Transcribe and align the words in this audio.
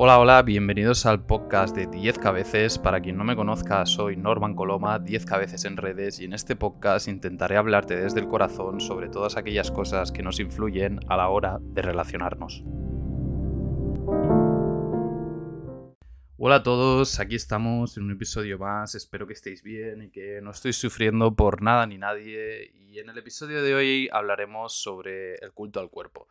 Hola, 0.00 0.20
hola, 0.20 0.42
bienvenidos 0.42 1.06
al 1.06 1.26
podcast 1.26 1.74
de 1.74 1.88
10 1.88 2.20
cabezas. 2.20 2.78
Para 2.78 3.00
quien 3.00 3.16
no 3.16 3.24
me 3.24 3.34
conozca, 3.34 3.84
soy 3.84 4.16
Norman 4.16 4.54
Coloma, 4.54 5.00
10 5.00 5.26
cabezas 5.26 5.64
en 5.64 5.76
redes, 5.76 6.20
y 6.20 6.24
en 6.26 6.34
este 6.34 6.54
podcast 6.54 7.08
intentaré 7.08 7.56
hablarte 7.56 7.96
desde 7.96 8.20
el 8.20 8.28
corazón 8.28 8.80
sobre 8.80 9.08
todas 9.08 9.36
aquellas 9.36 9.72
cosas 9.72 10.12
que 10.12 10.22
nos 10.22 10.38
influyen 10.38 11.00
a 11.08 11.16
la 11.16 11.30
hora 11.30 11.58
de 11.60 11.82
relacionarnos. 11.82 12.62
Hola 16.36 16.54
a 16.54 16.62
todos, 16.62 17.18
aquí 17.18 17.34
estamos 17.34 17.96
en 17.96 18.04
un 18.04 18.12
episodio 18.12 18.56
más, 18.56 18.94
espero 18.94 19.26
que 19.26 19.32
estéis 19.32 19.64
bien 19.64 20.02
y 20.02 20.10
que 20.10 20.40
no 20.40 20.52
estoy 20.52 20.74
sufriendo 20.74 21.34
por 21.34 21.60
nada 21.60 21.88
ni 21.88 21.98
nadie. 21.98 22.70
Y 22.72 23.00
en 23.00 23.08
el 23.08 23.18
episodio 23.18 23.64
de 23.64 23.74
hoy 23.74 24.08
hablaremos 24.12 24.80
sobre 24.80 25.34
el 25.38 25.50
culto 25.50 25.80
al 25.80 25.90
cuerpo 25.90 26.28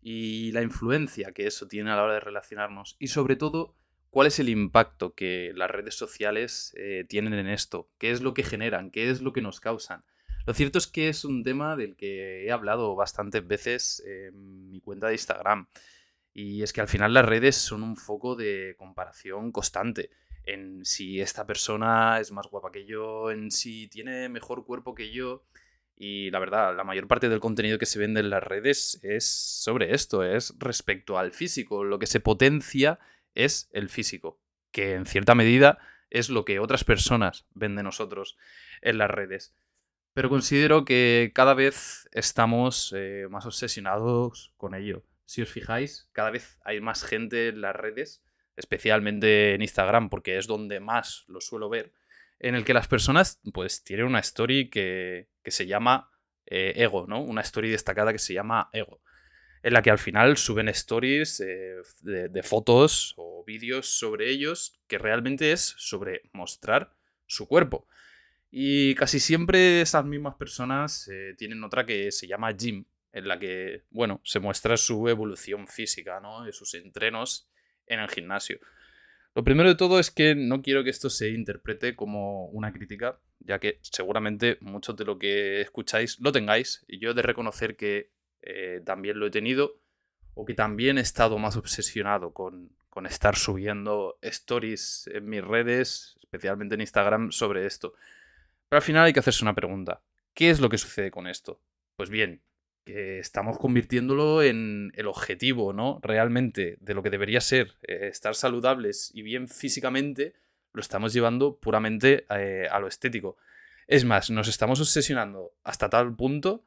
y 0.00 0.52
la 0.52 0.62
influencia 0.62 1.32
que 1.32 1.46
eso 1.46 1.66
tiene 1.68 1.90
a 1.90 1.96
la 1.96 2.04
hora 2.04 2.14
de 2.14 2.20
relacionarnos 2.20 2.96
y 2.98 3.08
sobre 3.08 3.36
todo 3.36 3.74
cuál 4.10 4.26
es 4.26 4.38
el 4.38 4.48
impacto 4.48 5.14
que 5.14 5.52
las 5.54 5.70
redes 5.70 5.94
sociales 5.94 6.74
eh, 6.76 7.04
tienen 7.08 7.34
en 7.34 7.48
esto, 7.48 7.88
qué 7.98 8.10
es 8.10 8.20
lo 8.20 8.34
que 8.34 8.42
generan, 8.42 8.90
qué 8.90 9.10
es 9.10 9.20
lo 9.20 9.32
que 9.32 9.42
nos 9.42 9.60
causan. 9.60 10.04
Lo 10.46 10.54
cierto 10.54 10.78
es 10.78 10.86
que 10.86 11.08
es 11.08 11.24
un 11.24 11.44
tema 11.44 11.76
del 11.76 11.94
que 11.94 12.46
he 12.46 12.50
hablado 12.50 12.94
bastantes 12.96 13.46
veces 13.46 14.02
en 14.06 14.70
mi 14.70 14.80
cuenta 14.80 15.08
de 15.08 15.14
Instagram 15.14 15.68
y 16.32 16.62
es 16.62 16.72
que 16.72 16.80
al 16.80 16.88
final 16.88 17.12
las 17.12 17.24
redes 17.24 17.56
son 17.56 17.82
un 17.82 17.96
foco 17.96 18.34
de 18.34 18.74
comparación 18.78 19.52
constante 19.52 20.10
en 20.44 20.84
si 20.84 21.20
esta 21.20 21.46
persona 21.46 22.18
es 22.20 22.32
más 22.32 22.46
guapa 22.46 22.72
que 22.72 22.86
yo, 22.86 23.30
en 23.30 23.50
si 23.50 23.88
tiene 23.88 24.28
mejor 24.28 24.64
cuerpo 24.64 24.94
que 24.94 25.12
yo. 25.12 25.44
Y 26.00 26.30
la 26.30 26.38
verdad, 26.38 26.76
la 26.76 26.84
mayor 26.84 27.08
parte 27.08 27.28
del 27.28 27.40
contenido 27.40 27.76
que 27.76 27.84
se 27.84 27.98
vende 27.98 28.20
en 28.20 28.30
las 28.30 28.42
redes 28.42 29.00
es 29.02 29.26
sobre 29.26 29.94
esto, 29.94 30.22
es 30.22 30.54
respecto 30.58 31.18
al 31.18 31.32
físico. 31.32 31.82
Lo 31.82 31.98
que 31.98 32.06
se 32.06 32.20
potencia 32.20 33.00
es 33.34 33.68
el 33.72 33.88
físico, 33.88 34.40
que 34.70 34.94
en 34.94 35.06
cierta 35.06 35.34
medida 35.34 35.78
es 36.08 36.30
lo 36.30 36.44
que 36.44 36.60
otras 36.60 36.84
personas 36.84 37.46
ven 37.52 37.74
de 37.74 37.82
nosotros 37.82 38.38
en 38.80 38.98
las 38.98 39.10
redes. 39.10 39.56
Pero 40.14 40.28
considero 40.28 40.84
que 40.84 41.32
cada 41.34 41.54
vez 41.54 42.08
estamos 42.12 42.94
eh, 42.96 43.26
más 43.28 43.44
obsesionados 43.44 44.52
con 44.56 44.76
ello. 44.76 45.02
Si 45.24 45.42
os 45.42 45.50
fijáis, 45.50 46.08
cada 46.12 46.30
vez 46.30 46.60
hay 46.64 46.80
más 46.80 47.02
gente 47.02 47.48
en 47.48 47.60
las 47.60 47.74
redes, 47.74 48.22
especialmente 48.56 49.54
en 49.54 49.62
Instagram, 49.62 50.10
porque 50.10 50.38
es 50.38 50.46
donde 50.46 50.78
más 50.78 51.24
lo 51.26 51.40
suelo 51.40 51.68
ver, 51.68 51.92
en 52.40 52.54
el 52.54 52.64
que 52.64 52.74
las 52.74 52.88
personas 52.88 53.40
pues 53.52 53.84
tienen 53.84 54.06
una 54.06 54.20
story 54.20 54.68
que, 54.70 55.28
se 55.44 55.66
llama 55.66 56.10
eh, 56.46 56.74
ego, 56.76 57.06
¿no? 57.06 57.22
Una 57.22 57.40
story 57.40 57.70
destacada 57.70 58.12
que 58.12 58.18
se 58.18 58.34
llama 58.34 58.68
ego, 58.72 59.00
en 59.62 59.72
la 59.72 59.82
que 59.82 59.90
al 59.90 59.98
final 59.98 60.36
suben 60.36 60.68
stories 60.68 61.40
eh, 61.40 61.76
de, 62.02 62.42
fotos 62.42 63.14
o 63.16 63.44
vídeos 63.46 63.98
sobre 63.98 64.30
ellos 64.30 64.78
que 64.86 64.98
realmente 64.98 65.52
es 65.52 65.74
sobre 65.78 66.22
mostrar 66.32 66.92
su 67.26 67.48
cuerpo. 67.48 67.86
Y 68.50 68.94
casi 68.94 69.20
siempre 69.20 69.80
esas 69.80 70.04
mismas 70.04 70.36
personas 70.36 71.08
eh, 71.08 71.34
tienen 71.36 71.64
otra 71.64 71.84
que 71.84 72.12
se 72.12 72.26
llama 72.26 72.52
gym, 72.52 72.84
en 73.12 73.28
la 73.28 73.38
que, 73.38 73.84
bueno, 73.90 74.20
se 74.22 74.38
muestra 74.38 74.76
su 74.76 75.08
evolución 75.08 75.66
física, 75.66 76.20
¿no? 76.20 76.50
sus 76.52 76.74
entrenos 76.74 77.48
en 77.86 78.00
el 78.00 78.08
gimnasio. 78.08 78.58
Lo 79.38 79.44
primero 79.44 79.68
de 79.68 79.76
todo 79.76 80.00
es 80.00 80.10
que 80.10 80.34
no 80.34 80.62
quiero 80.62 80.82
que 80.82 80.90
esto 80.90 81.08
se 81.10 81.28
interprete 81.28 81.94
como 81.94 82.46
una 82.46 82.72
crítica, 82.72 83.20
ya 83.38 83.60
que 83.60 83.78
seguramente 83.82 84.58
muchos 84.60 84.96
de 84.96 85.04
lo 85.04 85.16
que 85.16 85.60
escucháis 85.60 86.18
lo 86.18 86.32
tengáis, 86.32 86.84
y 86.88 86.98
yo 86.98 87.12
he 87.12 87.14
de 87.14 87.22
reconocer 87.22 87.76
que 87.76 88.10
eh, 88.42 88.82
también 88.84 89.20
lo 89.20 89.28
he 89.28 89.30
tenido, 89.30 89.80
o 90.34 90.44
que 90.44 90.54
también 90.54 90.98
he 90.98 91.02
estado 91.02 91.38
más 91.38 91.56
obsesionado 91.56 92.32
con, 92.32 92.72
con 92.90 93.06
estar 93.06 93.36
subiendo 93.36 94.18
stories 94.22 95.08
en 95.14 95.28
mis 95.28 95.44
redes, 95.44 96.18
especialmente 96.20 96.74
en 96.74 96.80
Instagram, 96.80 97.30
sobre 97.30 97.64
esto. 97.64 97.94
Pero 98.68 98.78
al 98.78 98.82
final 98.82 99.04
hay 99.04 99.12
que 99.12 99.20
hacerse 99.20 99.44
una 99.44 99.54
pregunta. 99.54 100.02
¿Qué 100.34 100.50
es 100.50 100.58
lo 100.58 100.68
que 100.68 100.78
sucede 100.78 101.12
con 101.12 101.28
esto? 101.28 101.62
Pues 101.94 102.10
bien, 102.10 102.42
que 102.88 103.18
estamos 103.18 103.58
convirtiéndolo 103.58 104.42
en 104.42 104.92
el 104.94 105.08
objetivo, 105.08 105.74
¿no? 105.74 106.00
Realmente 106.02 106.78
de 106.80 106.94
lo 106.94 107.02
que 107.02 107.10
debería 107.10 107.42
ser 107.42 107.74
eh, 107.82 108.08
estar 108.10 108.34
saludables 108.34 109.10
y 109.12 109.20
bien 109.20 109.46
físicamente, 109.46 110.32
lo 110.72 110.80
estamos 110.80 111.12
llevando 111.12 111.58
puramente 111.58 112.24
eh, 112.30 112.66
a 112.70 112.80
lo 112.80 112.88
estético. 112.88 113.36
Es 113.86 114.06
más, 114.06 114.30
nos 114.30 114.48
estamos 114.48 114.80
obsesionando 114.80 115.52
hasta 115.64 115.90
tal 115.90 116.16
punto 116.16 116.64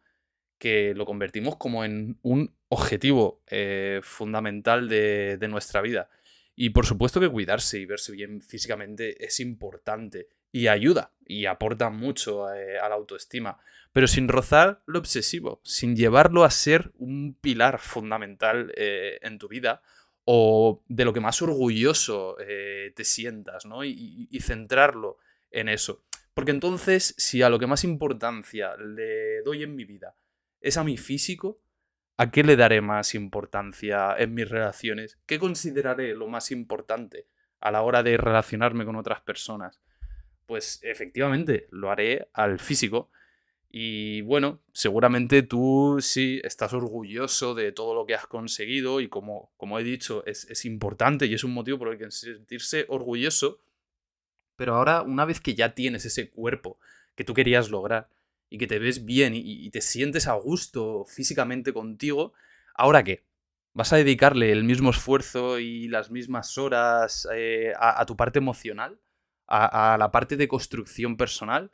que 0.60 0.94
lo 0.94 1.06
convertimos 1.06 1.56
como 1.56 1.84
en 1.84 2.20
un 2.22 2.54
objetivo 2.68 3.42
eh, 3.48 4.02
fundamental 4.04 4.88
de, 4.90 5.38
de 5.40 5.48
nuestra 5.48 5.81
vida. 5.81 6.08
Y 6.56 6.70
por 6.70 6.86
supuesto 6.86 7.20
que 7.20 7.30
cuidarse 7.30 7.80
y 7.80 7.88
verse 7.88 8.12
bien 8.12 8.42
físicamente 8.42 9.26
es 9.26 9.40
importante 9.40 10.28
y 10.51 10.67
ayuda 10.67 11.12
y 11.25 11.45
aporta 11.45 11.89
mucho 11.89 12.53
eh, 12.53 12.78
a 12.78 12.89
la 12.89 12.95
autoestima, 12.95 13.57
pero 13.94 14.07
sin 14.07 14.28
rozar 14.28 14.81
lo 14.85 15.00
obsesivo, 15.00 15.62
sin 15.63 15.95
llevarlo 15.95 16.44
a 16.44 16.51
ser 16.51 16.91
un 16.97 17.38
pilar 17.39 17.79
fundamental 17.79 18.73
eh, 18.75 19.19
en 19.22 19.38
tu 19.38 19.47
vida 19.47 19.81
o 20.25 20.84
de 20.88 21.06
lo 21.06 21.13
que 21.13 21.19
más 21.19 21.41
orgulloso 21.41 22.38
eh, 22.39 22.94
te 22.95 23.03
sientas, 23.03 23.66
¿no? 23.66 23.84
Y, 23.84 24.28
y, 24.29 24.39
centrarlo 24.41 25.17
en 25.50 25.67
eso. 25.67 26.03
Porque 26.34 26.51
entonces, 26.51 27.16
si 27.18 27.41
a 27.41 27.50
lo 27.50 27.59
que 27.59 27.68
más 27.68 27.83
importancia 27.83 28.75
le 28.78 29.41
doy 29.41 29.63
en 29.63 29.75
mi 29.75 29.83
vida 29.83 30.16
es 30.62 30.78
a 30.78 30.83
mi 30.83 30.97
físico, 30.97 31.59
¿a 32.18 32.29
qué 32.29 32.44
le 32.44 32.56
daré 32.56 32.81
más 32.81 33.16
importancia 33.16 34.16
en 34.18 34.33
mis 34.33 34.47
relaciones? 34.47 35.18
¿Qué 35.25 35.39
consideraré 35.39 36.13
lo 36.13 36.28
más 36.28 36.51
importante 36.51 37.28
a 37.59 37.72
la 37.72 37.81
hora 37.81 38.03
de 38.03 38.16
relacionarme 38.16 38.85
con 38.85 38.95
otras 38.95 39.22
personas? 39.22 39.81
Pues 40.51 40.81
efectivamente 40.84 41.69
lo 41.72 41.91
haré 41.91 42.28
al 42.34 42.59
físico. 42.59 43.09
Y 43.69 44.19
bueno, 44.19 44.59
seguramente 44.73 45.44
tú 45.44 46.00
sí 46.01 46.41
estás 46.44 46.73
orgulloso 46.73 47.56
de 47.56 47.72
todo 47.72 47.95
lo 47.95 48.06
que 48.06 48.16
has 48.16 48.28
conseguido 48.28 49.00
y 49.00 49.07
como, 49.07 49.53
como 49.56 49.79
he 49.79 49.84
dicho, 49.85 50.25
es, 50.25 50.66
importante 50.66 51.25
y 51.25 51.35
es 51.35 51.45
un 51.45 51.53
motivo 51.53 51.79
por 51.79 51.88
el 51.88 51.97
que 51.97 52.12
sentirse 52.12 52.85
orgulloso. 52.89 53.62
Pero 54.57 54.75
ahora, 54.75 55.03
una 55.03 55.23
vez 55.23 55.39
que 55.39 55.56
ya 55.56 55.73
tienes 55.73 56.03
ese 56.03 56.29
cuerpo 56.29 56.78
que 57.16 57.23
tú 57.23 57.33
querías 57.33 57.69
lograr 57.69 58.09
y 58.50 58.57
que 58.57 58.68
te 58.68 58.78
ves 58.78 59.06
bien 59.06 59.31
y, 59.33 59.69
te 59.69 59.79
sientes 59.79 60.28
a 60.28 60.33
gusto 60.33 61.06
físicamente 61.06 61.72
contigo, 61.72 62.33
¿ahora 62.75 63.06
qué? 63.06 63.23
¿Vas 63.72 63.94
a 63.94 63.95
dedicarle 63.95 64.51
el 64.51 64.66
mismo 64.66 64.89
esfuerzo 64.89 65.59
y 65.59 65.88
las 65.88 66.12
mismas 66.12 66.57
horas 66.57 67.25
eh, 67.33 67.72
a 67.79 68.06
tu 68.06 68.18
parte 68.18 68.39
emocional? 68.39 69.00
A, 69.51 69.97
la 69.97 70.12
parte 70.12 70.38
de 70.38 70.47
construcción 70.47 71.17
personal, 71.17 71.72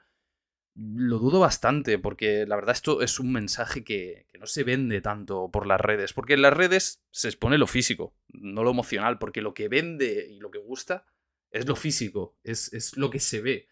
lo 0.74 1.20
dudo 1.20 1.40
bastante, 1.40 2.00
porque 2.00 2.46
la 2.48 2.56
verdad 2.56 2.76
esto 2.76 3.02
es 3.02 3.20
un 3.20 3.32
mensaje 3.32 3.84
que, 3.84 4.28
no 4.40 4.46
se 4.46 4.64
vende 4.64 5.02
tanto 5.02 5.50
por 5.52 5.66
las 5.66 5.82
redes, 5.82 6.14
porque 6.14 6.34
en 6.34 6.44
las 6.44 6.54
redes 6.54 7.04
se 7.12 7.28
expone 7.28 7.58
lo 7.58 7.68
físico, 7.68 8.16
no 8.28 8.64
lo 8.64 8.72
emocional, 8.72 9.18
porque 9.18 9.42
lo 9.42 9.54
que 9.54 9.68
vende 9.68 10.28
y 10.30 10.40
lo 10.40 10.52
que 10.52 10.60
gusta 10.60 11.06
es 11.50 11.68
lo 11.68 11.76
físico, 11.76 12.38
es, 12.44 12.72
es 12.74 12.98
lo 12.98 13.10
que 13.10 13.20
se 13.20 13.42
ve, 13.42 13.68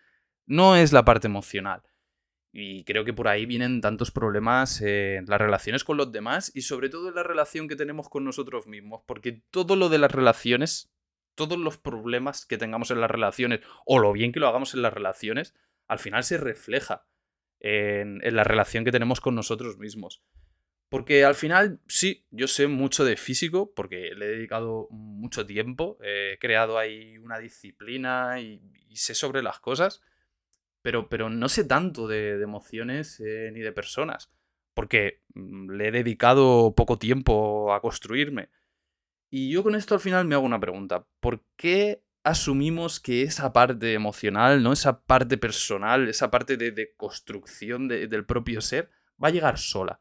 no 0.45 0.75
es 0.75 0.91
la 0.93 1.05
parte 1.05 1.27
emocional. 1.27 1.83
Y 2.51 2.85
creo 2.85 3.03
que 3.03 3.13
por 3.13 3.27
ahí 3.27 3.45
vienen 3.45 3.81
tantos 3.81 4.11
problemas 4.11 4.79
en 4.81 5.25
las 5.25 5.41
relaciones 5.41 5.83
con 5.83 5.97
los 5.97 6.11
demás 6.11 6.51
y 6.55 6.61
sobre 6.61 6.89
todo 6.89 7.09
en 7.09 7.15
la 7.15 7.23
relación 7.23 7.67
que 7.67 7.75
tenemos 7.75 8.07
con 8.07 8.23
nosotros 8.23 8.65
mismos, 8.65 9.01
porque 9.05 9.43
todo 9.51 9.75
lo 9.75 9.89
de 9.89 9.97
las 9.97 10.11
relaciones 10.11 10.94
todos 11.35 11.57
los 11.57 11.77
problemas 11.77 12.45
que 12.45 12.57
tengamos 12.57 12.91
en 12.91 13.01
las 13.01 13.11
relaciones 13.11 13.61
o 13.85 13.99
lo 13.99 14.13
bien 14.13 14.31
que 14.31 14.39
lo 14.39 14.47
hagamos 14.47 14.73
en 14.73 14.81
las 14.81 14.93
relaciones, 14.93 15.53
al 15.87 15.99
final 15.99 16.23
se 16.23 16.37
refleja 16.37 17.05
en, 17.59 18.19
la 18.35 18.43
relación 18.43 18.85
que 18.85 18.91
tenemos 18.91 19.21
con 19.21 19.35
nosotros 19.35 19.77
mismos. 19.77 20.23
Porque 20.89 21.25
al 21.25 21.35
final, 21.35 21.81
sí, 21.87 22.25
yo 22.29 22.47
sé 22.47 22.67
mucho 22.67 23.03
de 23.03 23.17
físico, 23.17 23.73
porque 23.75 24.11
le 24.15 24.25
he 24.25 24.29
dedicado 24.29 24.87
mucho 24.91 25.45
tiempo, 25.45 25.97
he 26.01 26.37
creado 26.39 26.77
ahí 26.77 27.17
una 27.17 27.39
disciplina 27.39 28.39
y, 28.39 28.61
sé 28.93 29.13
sobre 29.13 29.43
las 29.43 29.59
cosas, 29.59 30.01
pero, 30.81 31.09
pero 31.09 31.29
no 31.29 31.49
sé 31.49 31.65
tanto 31.65 32.07
de, 32.07 32.41
emociones 32.41 33.19
eh, 33.19 33.49
ni 33.51 33.59
de 33.59 33.73
personas, 33.73 34.31
porque 34.73 35.23
mm, 35.33 35.71
le 35.71 35.87
he 35.87 35.91
dedicado 35.91 36.73
poco 36.75 36.97
tiempo 36.97 37.73
a 37.73 37.81
construirme. 37.81 38.49
Y 39.29 39.51
yo 39.51 39.63
con 39.63 39.75
esto 39.75 39.93
al 39.95 39.99
final 39.99 40.25
me 40.25 40.35
hago 40.35 40.45
una 40.45 40.59
pregunta. 40.59 41.05
¿Por 41.19 41.43
qué 41.55 42.03
asumimos 42.23 42.99
que 42.99 43.23
esa 43.23 43.53
parte 43.53 43.93
emocional, 43.93 44.63
¿no? 44.63 44.73
Esa 44.73 45.01
parte 45.03 45.37
personal, 45.37 46.07
esa 46.09 46.31
parte 46.31 46.57
de, 46.57 46.93
construcción 46.95 47.87
del 47.87 48.25
propio 48.25 48.61
ser, 48.61 48.89
va 49.21 49.29
a 49.29 49.31
llegar 49.31 49.57
sola? 49.57 49.99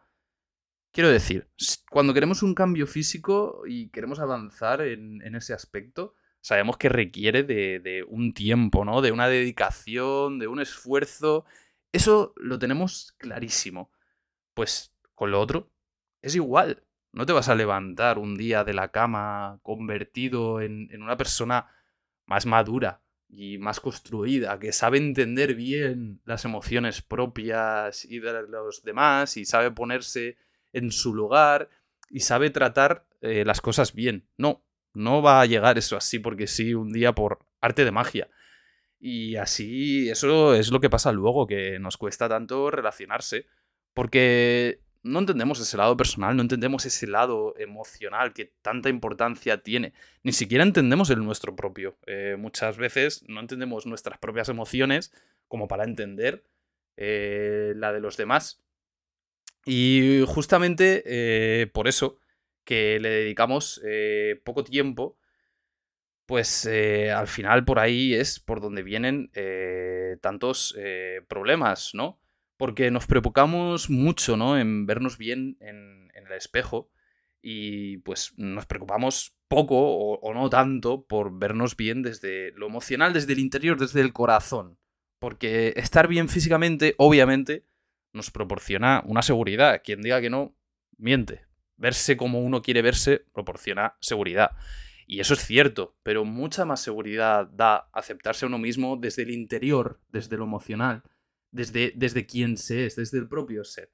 Quiero 0.92 1.10
decir, 1.10 1.48
cuando 1.90 2.14
queremos 2.14 2.42
un 2.42 2.54
cambio 2.54 2.86
físico 2.86 3.62
y 3.66 3.88
queremos 3.90 4.20
avanzar 4.20 4.80
en, 4.80 5.34
ese 5.34 5.52
aspecto, 5.52 6.14
sabemos 6.40 6.76
que 6.76 6.88
requiere 6.88 7.42
de, 7.42 7.80
de, 7.80 8.04
un 8.04 8.32
tiempo, 8.32 8.84
¿no? 8.84 9.02
De 9.02 9.10
una 9.10 9.28
dedicación, 9.28 10.38
de 10.38 10.46
un 10.46 10.60
esfuerzo. 10.60 11.44
Eso 11.92 12.32
lo 12.36 12.58
tenemos 12.60 13.12
clarísimo. 13.18 13.90
Pues 14.54 14.94
con 15.14 15.32
lo 15.32 15.40
otro 15.40 15.72
es 16.22 16.36
igual 16.36 16.84
No 17.14 17.26
te 17.26 17.32
vas 17.32 17.49
a 17.49 17.55
levantar 17.55 18.19
un 18.19 18.37
día 18.37 18.64
de 18.64 18.75
la 18.75 18.88
cama 18.88 19.61
convertido 19.62 20.61
en, 20.61 20.88
en 20.90 21.02
una 21.02 21.16
persona 21.16 21.69
más 22.26 22.44
madura 22.44 23.02
y 23.28 23.58
más 23.58 23.81
construida, 23.81 24.58
que 24.58 24.72
sabe 24.72 24.99
entender 24.99 25.55
bien 25.55 26.20
las 26.25 26.44
emociones 26.44 27.02
propias 27.02 28.05
y 28.05 28.20
de 28.20 28.43
los 28.49 28.82
demás 28.82 29.37
y 29.37 29.44
sabe 29.44 29.70
ponerse 29.70 30.37
en 30.72 30.90
su 30.90 31.14
lugar 31.14 31.69
y 32.11 32.20
sabe 32.20 32.50
tratar 32.50 33.06
eh, 33.20 33.44
las 33.44 33.60
cosas 33.60 33.94
bien. 33.94 34.28
No, 34.37 34.64
no 34.93 35.22
va 35.22 35.40
a 35.40 35.46
llegar 35.46 35.78
eso 35.78 35.96
así 35.96 36.19
porque 36.19 36.46
sí 36.46 36.75
un 36.75 36.93
día 36.93 37.14
por 37.14 37.46
arte 37.60 37.84
de 37.84 37.90
magia. 37.90 38.28
Y 39.00 39.37
así, 39.37 40.08
eso 40.08 40.55
es 40.55 40.70
lo 40.70 40.81
que 40.81 40.90
pasa 40.90 41.12
luego, 41.12 41.46
que 41.46 41.78
nos 41.78 41.96
cuesta 41.96 42.28
tanto 42.28 42.70
relacionarse, 42.70 43.46
porque 43.93 44.81
no 45.04 45.18
entendemos 45.18 45.60
ese 45.60 45.76
lado 45.76 45.96
personal, 45.96 46.34
no 46.34 46.42
entendemos 46.42 46.86
ese 46.86 47.06
lado 47.06 47.54
emocional 47.58 48.32
que 48.32 48.52
tanta 48.62 48.88
importancia 48.88 49.62
tiene. 49.62 49.92
Ni 50.22 50.32
siquiera 50.32 50.64
entendemos 50.64 51.10
el 51.10 51.22
nuestro 51.22 51.54
propio. 51.54 51.98
Eh, 52.06 52.36
muchas 52.38 52.78
veces 52.78 53.22
no 53.28 53.40
entendemos 53.40 53.84
nuestras 53.84 54.18
propias 54.18 54.48
emociones 54.48 55.12
como 55.46 55.68
para 55.68 55.84
entender 55.84 56.42
eh, 56.96 57.74
la 57.76 57.92
de 57.92 58.00
los 58.00 58.16
demás. 58.16 58.64
Y 59.66 60.24
justamente 60.26 61.02
eh, 61.06 61.66
por 61.66 61.86
eso 61.86 62.18
que 62.64 62.98
le 62.98 63.10
dedicamos 63.10 63.82
poco 64.42 64.64
tiempo, 64.64 65.18
pues 66.24 66.66
al 66.66 67.28
final 67.28 67.66
por 67.66 67.78
ahí 67.78 68.14
es 68.14 68.40
por 68.40 68.62
donde 68.62 68.82
vienen 68.82 69.30
tantos 70.22 70.74
problemas, 71.28 71.90
¿no? 71.92 72.18
Porque 72.56 72.90
nos 72.90 73.06
preocupamos 73.06 73.90
mucho, 73.90 74.36
¿no? 74.36 74.58
En 74.58 74.86
vernos 74.86 75.18
bien 75.18 75.56
en, 75.60 76.10
el 76.14 76.32
espejo 76.32 76.90
y 77.42 77.98
pues 77.98 78.32
nos 78.38 78.64
preocupamos 78.64 79.36
poco 79.46 79.76
o, 79.76 80.34
no 80.34 80.48
tanto 80.48 81.04
por 81.06 81.38
vernos 81.38 81.76
bien 81.76 82.02
desde 82.02 82.52
lo 82.52 82.66
emocional, 82.66 83.12
desde 83.12 83.34
el 83.34 83.40
interior, 83.40 83.78
desde 83.78 84.00
el 84.00 84.12
corazón. 84.12 84.78
Porque 85.18 85.74
estar 85.76 86.08
bien 86.08 86.28
físicamente, 86.28 86.94
obviamente, 86.96 87.66
nos 88.12 88.30
proporciona 88.30 89.02
una 89.06 89.22
seguridad. 89.22 89.82
Quien 89.84 90.00
diga 90.00 90.20
que 90.20 90.30
no, 90.30 90.56
miente. 90.96 91.44
Verse 91.76 92.16
como 92.16 92.40
uno 92.40 92.62
quiere 92.62 92.80
verse 92.80 93.26
proporciona 93.32 93.96
seguridad. 94.00 94.52
Y 95.06 95.20
eso 95.20 95.34
es 95.34 95.44
cierto, 95.44 95.96
pero 96.02 96.24
mucha 96.24 96.64
más 96.64 96.80
seguridad 96.80 97.46
da 97.46 97.88
aceptarse 97.92 98.46
a 98.46 98.48
uno 98.48 98.58
mismo 98.58 98.96
desde 98.96 99.22
el 99.22 99.30
interior, 99.30 100.00
desde 100.08 100.38
lo 100.38 100.44
emocional, 100.44 101.02
desde, 101.54 101.92
desde 101.94 102.26
quién 102.26 102.56
se 102.58 102.84
es, 102.84 102.96
desde 102.96 103.18
el 103.18 103.28
propio 103.28 103.64
ser. 103.64 103.90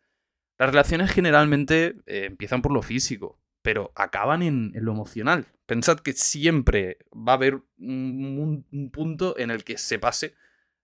Las 0.58 0.70
relaciones 0.70 1.10
generalmente 1.10 1.96
eh, 2.06 2.24
empiezan 2.24 2.62
por 2.62 2.72
lo 2.72 2.82
físico, 2.82 3.38
pero 3.62 3.92
acaban 3.94 4.42
en, 4.42 4.72
lo 4.74 4.92
emocional. 4.92 5.46
Pensad 5.66 6.00
que 6.00 6.14
siempre 6.14 6.98
va 7.12 7.32
a 7.32 7.36
haber 7.36 7.60
un, 7.78 8.90
punto 8.92 9.38
en 9.38 9.50
el 9.50 9.62
que 9.62 9.76
se 9.76 9.98
pase 9.98 10.34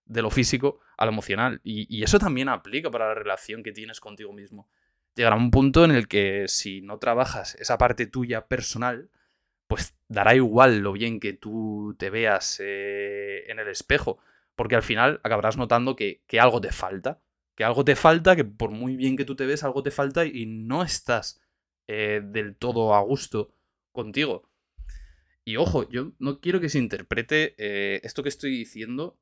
de 0.04 0.22
lo 0.22 0.30
físico 0.30 0.80
a 0.98 1.06
lo 1.06 1.12
emocional. 1.12 1.60
Y, 1.64 2.02
eso 2.02 2.18
también 2.18 2.48
aplica 2.48 2.90
para 2.90 3.08
la 3.08 3.14
relación 3.14 3.62
que 3.62 3.72
tienes 3.72 3.98
contigo 3.98 4.32
mismo. 4.32 4.68
Llegará 5.14 5.36
un 5.36 5.50
punto 5.50 5.84
en 5.84 5.92
el 5.92 6.08
que 6.08 6.44
si 6.46 6.82
no 6.82 6.98
trabajas 6.98 7.54
esa 7.54 7.78
parte 7.78 8.06
tuya 8.06 8.46
personal, 8.48 9.08
pues 9.66 9.96
dará 10.08 10.34
igual 10.34 10.80
lo 10.80 10.92
bien 10.92 11.20
que 11.20 11.32
tú 11.32 11.96
te 11.98 12.10
veas 12.10 12.60
eh, 12.62 13.44
en 13.48 13.58
el 13.58 13.68
espejo 13.68 14.20
porque 14.56 14.74
al 14.74 14.82
final 14.82 15.20
acabarás 15.22 15.56
notando 15.56 15.94
que, 15.94 16.22
algo 16.40 16.60
te 16.60 16.72
falta, 16.72 17.22
que 17.54 17.64
algo 17.64 17.84
te 17.84 17.94
falta, 17.94 18.34
que 18.34 18.44
por 18.44 18.70
muy 18.70 18.96
bien 18.96 19.16
que 19.16 19.24
tú 19.24 19.36
te 19.36 19.46
ves, 19.46 19.62
algo 19.62 19.82
te 19.82 19.90
falta 19.90 20.24
y 20.24 20.46
no 20.46 20.82
estás 20.82 21.40
eh, 21.86 22.22
del 22.24 22.56
todo 22.56 22.94
a 22.94 23.00
gusto 23.00 23.54
contigo. 23.92 24.48
Y 25.44 25.58
ojo, 25.58 25.88
yo 25.88 26.12
no 26.18 26.40
quiero 26.40 26.60
que 26.60 26.70
se 26.70 26.78
interprete 26.78 27.54
eh, 27.58 28.00
esto 28.02 28.22
que 28.22 28.30
estoy 28.30 28.50
diciendo 28.50 29.20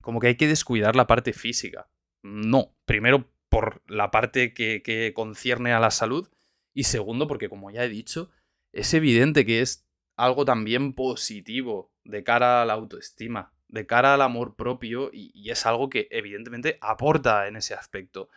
como 0.00 0.20
que 0.20 0.28
hay 0.28 0.36
que 0.36 0.46
descuidar 0.46 0.94
la 0.94 1.06
parte 1.06 1.32
física. 1.32 1.88
No, 2.22 2.76
primero 2.84 3.28
por 3.48 3.82
la 3.86 4.10
parte 4.10 4.54
que, 4.54 4.82
que 4.82 5.12
concierne 5.14 5.72
a 5.72 5.80
la 5.80 5.90
salud 5.90 6.28
y 6.74 6.84
segundo 6.84 7.26
porque 7.26 7.48
como 7.48 7.70
ya 7.70 7.84
he 7.84 7.88
dicho, 7.88 8.30
es 8.72 8.94
evidente 8.94 9.44
que 9.44 9.60
es 9.60 9.86
algo 10.16 10.44
también 10.44 10.92
positivo 10.94 11.92
de 12.04 12.22
cara 12.22 12.62
a 12.62 12.64
la 12.64 12.74
autoestima 12.74 13.52
de 13.72 13.86
cara 13.86 14.14
al 14.14 14.22
amor 14.22 14.54
propio 14.54 15.10
y, 15.12 15.50
es 15.50 15.66
algo 15.66 15.88
que 15.88 16.06
evidentemente 16.10 16.78
aporta 16.80 17.48
en 17.48 17.56
ese 17.56 17.74
aspecto. 17.74 18.28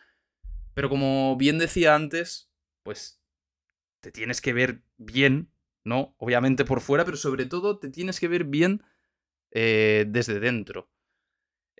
Pero 0.73 0.89
como 0.89 1.35
bien 1.35 1.59
decía 1.59 1.93
antes, 1.93 2.49
pues 2.83 3.21
te 3.99 4.11
tienes 4.11 4.41
que 4.41 4.53
ver 4.53 4.81
bien, 4.97 5.49
¿no? 5.83 6.15
Obviamente 6.17 6.63
por 6.63 6.79
fuera, 6.79 7.03
pero 7.03 7.17
sobre 7.17 7.45
todo 7.45 7.79
te 7.79 7.89
tienes 7.89 8.19
que 8.19 8.29
ver 8.29 8.45
bien 8.45 8.83
eh, 9.51 10.05
desde 10.07 10.39
dentro. 10.39 10.89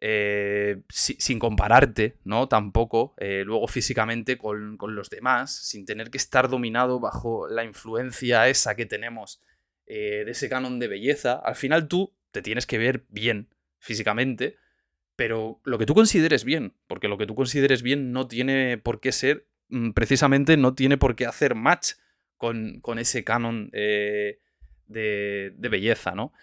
Eh, 0.02 0.84
sin 0.90 1.40
compararte, 1.40 2.18
¿no? 2.26 2.50
Tampoco, 2.50 3.16
eh, 3.18 3.44
luego 3.46 3.68
físicamente 3.68 4.38
con, 4.38 4.76
con, 4.76 4.96
los 4.96 5.10
demás, 5.10 5.56
sin 5.56 5.86
tener 5.86 6.12
que 6.12 6.18
estar 6.18 6.50
dominado 6.50 7.00
bajo 7.00 7.48
la 7.48 7.64
influencia 7.64 8.50
esa 8.50 8.76
que 8.76 8.86
tenemos 8.86 9.42
de 9.88 10.30
ese 10.30 10.50
canon 10.50 10.80
de 10.80 10.88
belleza. 10.88 11.34
Al 11.36 11.56
final 11.56 11.88
tú 11.88 12.12
te 12.36 12.42
tienes 12.42 12.68
que 12.68 12.78
ver 12.78 13.06
bien 13.08 13.48
físicamente, 13.80 14.58
pero 15.16 15.62
lo 15.64 15.78
que 15.78 15.86
tú 15.86 15.94
consideres 15.94 16.44
bien, 16.44 16.74
porque 16.86 17.08
lo 17.08 17.18
que 17.18 17.26
tú 17.26 17.34
consideres 17.34 17.82
bien 17.82 18.12
no 18.12 18.28
tiene 18.28 18.78
por 18.78 19.00
qué 19.00 19.14
ser, 19.14 19.48
mm, 19.70 19.92
precisamente 19.92 20.58
no 20.58 20.76
tiene 20.76 20.98
por 20.98 21.16
qué 21.16 21.26
hacer 21.28 21.56
match 21.56 21.94
con, 22.36 22.82
ese 23.00 23.24
canon 23.24 23.70
eh, 23.72 24.40
de, 24.88 25.54
belleza, 25.58 26.12
¿no? 26.12 26.34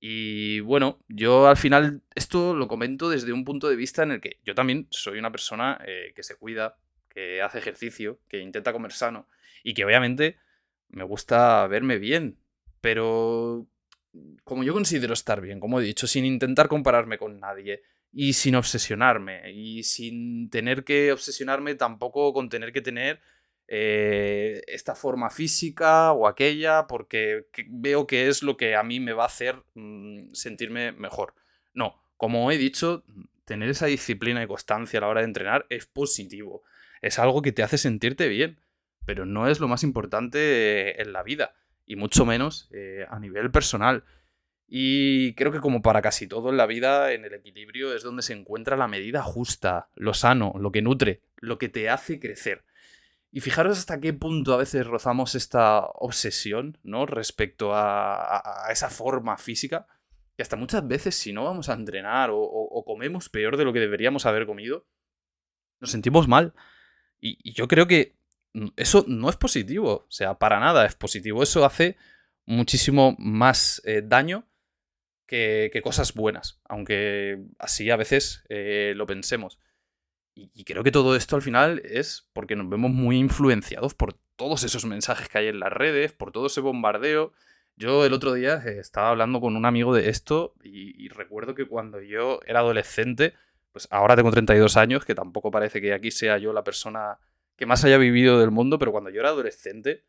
Y 0.00 0.60
bueno, 0.60 1.04
yo 1.08 1.46
al 1.46 1.58
final 1.58 2.00
esto 2.14 2.54
lo 2.54 2.66
comento 2.66 3.10
desde 3.10 3.34
un 3.34 3.44
punto 3.44 3.68
de 3.68 3.76
vista 3.76 4.02
en 4.02 4.12
el 4.12 4.20
que 4.22 4.38
yo 4.46 4.54
también 4.54 4.86
soy 4.88 5.18
una 5.18 5.30
persona 5.30 5.78
eh, 5.86 6.14
que 6.16 6.22
se 6.22 6.36
cuida, 6.36 6.78
que 7.10 7.42
hace 7.42 7.58
ejercicio, 7.58 8.18
que 8.28 8.40
intenta 8.40 8.72
comer 8.72 8.92
sano 8.92 9.28
y 9.62 9.74
que 9.74 9.84
obviamente 9.84 10.38
me 10.88 11.04
gusta 11.04 11.66
verme 11.66 11.98
bien, 11.98 12.38
pero 12.80 13.68
como 14.44 14.62
yo 14.64 14.72
considero 14.72 15.14
estar 15.14 15.40
bien, 15.40 15.60
como 15.60 15.80
he 15.80 15.84
dicho, 15.84 16.06
sin 16.06 16.24
intentar 16.24 16.68
compararme 16.68 17.18
con 17.18 17.40
nadie 17.40 17.82
y 18.12 18.34
sin 18.34 18.54
obsesionarme 18.54 19.50
y 19.52 19.82
sin 19.82 20.50
tener 20.50 20.84
que 20.84 21.12
obsesionarme 21.12 21.74
tampoco 21.74 22.32
con 22.32 22.48
tener 22.48 22.72
que 22.72 22.80
tener 22.80 23.20
eh, 23.66 24.62
esta 24.66 24.94
forma 24.94 25.30
física 25.30 26.12
o 26.12 26.28
aquella 26.28 26.86
porque 26.86 27.46
veo 27.68 28.06
que 28.06 28.28
es 28.28 28.42
lo 28.42 28.56
que 28.56 28.76
a 28.76 28.82
mí 28.82 29.00
me 29.00 29.14
va 29.14 29.24
a 29.24 29.26
hacer 29.26 29.62
mm, 29.74 30.32
sentirme 30.32 30.92
mejor. 30.92 31.34
No, 31.72 32.00
como 32.16 32.50
he 32.52 32.58
dicho, 32.58 33.04
tener 33.44 33.68
esa 33.68 33.86
disciplina 33.86 34.42
y 34.42 34.46
constancia 34.46 34.98
a 34.98 35.02
la 35.02 35.08
hora 35.08 35.20
de 35.20 35.26
entrenar 35.26 35.66
es 35.70 35.86
positivo, 35.86 36.62
es 37.02 37.18
algo 37.18 37.42
que 37.42 37.52
te 37.52 37.62
hace 37.62 37.78
sentirte 37.78 38.28
bien, 38.28 38.60
pero 39.06 39.26
no 39.26 39.48
es 39.48 39.60
lo 39.60 39.68
más 39.68 39.82
importante 39.82 41.00
en 41.02 41.12
la 41.12 41.22
vida 41.22 41.54
y 41.86 41.96
mucho 41.96 42.24
menos 42.24 42.68
eh, 42.72 43.06
a 43.08 43.18
nivel 43.18 43.50
personal. 43.50 44.04
Y 44.66 45.34
creo 45.34 45.52
que 45.52 45.60
como 45.60 45.82
para 45.82 46.02
casi 46.02 46.26
todo 46.26 46.50
en 46.50 46.56
la 46.56 46.66
vida, 46.66 47.12
en 47.12 47.24
el 47.24 47.34
equilibrio 47.34 47.94
es 47.94 48.02
donde 48.02 48.22
se 48.22 48.32
encuentra 48.32 48.76
la 48.76 48.88
medida 48.88 49.22
justa, 49.22 49.90
lo 49.94 50.14
sano, 50.14 50.54
lo 50.58 50.72
que 50.72 50.82
nutre, 50.82 51.22
lo 51.36 51.58
que 51.58 51.68
te 51.68 51.90
hace 51.90 52.18
crecer. 52.18 52.64
Y 53.30 53.40
fijaros 53.40 53.78
hasta 53.78 54.00
qué 54.00 54.12
punto 54.12 54.54
a 54.54 54.58
veces 54.58 54.86
rozamos 54.86 55.34
esta 55.34 55.80
obsesión, 55.80 56.78
¿no? 56.82 57.04
Respecto 57.04 57.72
a, 57.74 58.68
esa 58.70 58.90
forma 58.90 59.36
física, 59.36 59.86
que 60.36 60.42
hasta 60.42 60.56
muchas 60.56 60.86
veces 60.86 61.14
si 61.16 61.32
no 61.32 61.44
vamos 61.44 61.68
a 61.68 61.74
entrenar 61.74 62.30
o, 62.32 62.84
comemos 62.86 63.28
peor 63.28 63.56
de 63.56 63.64
lo 63.64 63.72
que 63.72 63.80
deberíamos 63.80 64.24
haber 64.24 64.46
comido, 64.46 64.86
nos 65.80 65.90
sentimos 65.90 66.28
mal. 66.28 66.54
y 67.20 67.52
yo 67.52 67.68
creo 67.68 67.86
que 67.86 68.13
eso 68.76 69.04
no 69.08 69.28
es 69.30 69.36
positivo, 69.36 70.06
o 70.08 70.10
sea, 70.10 70.38
para 70.38 70.60
nada 70.60 70.86
es 70.86 70.94
positivo. 70.94 71.42
Eso 71.42 71.64
hace 71.64 71.96
muchísimo 72.46 73.16
más 73.18 73.82
eh, 73.84 74.02
daño 74.04 74.46
que, 75.26 75.80
cosas 75.82 76.14
buenas, 76.14 76.60
aunque 76.64 77.42
así 77.58 77.90
a 77.90 77.96
veces 77.96 78.44
eh, 78.48 78.92
lo 78.96 79.06
pensemos. 79.06 79.58
Y, 80.36 80.64
creo 80.64 80.82
que 80.82 80.90
todo 80.90 81.14
esto 81.14 81.36
al 81.36 81.42
final 81.42 81.80
es 81.84 82.28
porque 82.32 82.56
nos 82.56 82.68
vemos 82.68 82.90
muy 82.90 83.18
influenciados 83.18 83.94
por 83.94 84.14
todos 84.36 84.64
esos 84.64 84.84
mensajes 84.84 85.28
que 85.28 85.38
hay 85.38 85.46
en 85.46 85.60
las 85.60 85.72
redes, 85.72 86.12
por 86.12 86.32
todo 86.32 86.46
ese 86.46 86.60
bombardeo. 86.60 87.32
Yo 87.76 88.04
el 88.04 88.12
otro 88.12 88.34
día 88.34 88.62
eh, 88.66 88.78
estaba 88.80 89.10
hablando 89.10 89.40
con 89.40 89.56
un 89.56 89.64
amigo 89.64 89.94
de 89.94 90.08
esto 90.08 90.54
y, 90.62 91.04
y 91.04 91.08
recuerdo 91.08 91.54
que 91.54 91.66
cuando 91.66 92.00
yo 92.00 92.40
era 92.46 92.60
adolescente, 92.60 93.34
pues 93.72 93.86
ahora 93.90 94.16
tengo 94.16 94.30
32 94.32 94.76
años, 94.76 95.04
que 95.04 95.14
tampoco 95.14 95.50
parece 95.52 95.80
que 95.80 95.92
aquí 95.92 96.10
sea 96.10 96.38
yo 96.38 96.52
la 96.52 96.64
persona 96.64 97.18
que 97.56 97.66
más 97.66 97.84
haya 97.84 97.98
vivido 97.98 98.40
del 98.40 98.50
mundo, 98.50 98.78
pero 98.78 98.92
cuando 98.92 99.10
yo 99.10 99.20
era 99.20 99.30
adolescente, 99.30 100.04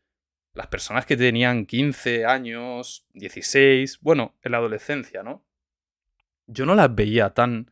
las 0.53 0.67
personas 0.67 1.05
que 1.05 1.17
tenían 1.17 1.65
15 1.65 2.25
años, 2.25 3.05
16, 3.13 3.99
bueno, 4.01 4.35
en 4.41 4.53
la 4.53 4.57
adolescencia, 4.57 5.21
¿no? 5.21 5.45
Yo 6.47 6.65
no 6.65 6.75
las 6.75 6.93
veía 6.93 7.33
tan 7.33 7.71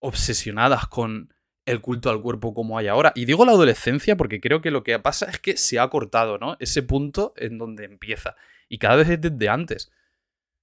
obsesionadas 0.00 0.86
con 0.88 1.32
el 1.66 1.80
culto 1.80 2.10
al 2.10 2.20
cuerpo 2.20 2.52
como 2.54 2.78
hay 2.78 2.88
ahora. 2.88 3.12
Y 3.14 3.24
digo 3.24 3.44
la 3.44 3.52
adolescencia 3.52 4.16
porque 4.16 4.40
creo 4.40 4.60
que 4.60 4.70
lo 4.70 4.82
que 4.82 4.98
pasa 4.98 5.26
es 5.26 5.38
que 5.38 5.56
se 5.56 5.78
ha 5.78 5.88
cortado, 5.88 6.38
¿no? 6.38 6.56
Ese 6.58 6.82
punto 6.82 7.32
en 7.36 7.58
donde 7.58 7.84
empieza. 7.84 8.36
Y 8.68 8.78
cada 8.78 8.96
vez 8.96 9.08
es 9.08 9.20
desde 9.20 9.48
antes. 9.48 9.92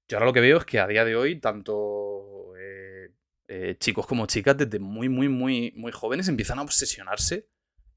Yo 0.08 0.18
ahora 0.18 0.28
lo 0.28 0.34
que 0.34 0.42
veo 0.42 0.58
es 0.58 0.66
que 0.66 0.80
a 0.80 0.88
día 0.88 1.06
de 1.06 1.16
hoy, 1.16 1.40
tanto 1.40 2.56
eh, 2.58 3.12
eh, 3.48 3.76
chicos 3.80 4.06
como 4.06 4.26
chicas, 4.26 4.58
desde 4.58 4.80
muy, 4.80 5.10
muy, 5.10 5.30
muy, 5.30 5.74
muy 5.76 5.92
jóvenes, 5.92 6.28
empiezan 6.28 6.60
a 6.60 6.64
obsesionarse 6.64 7.48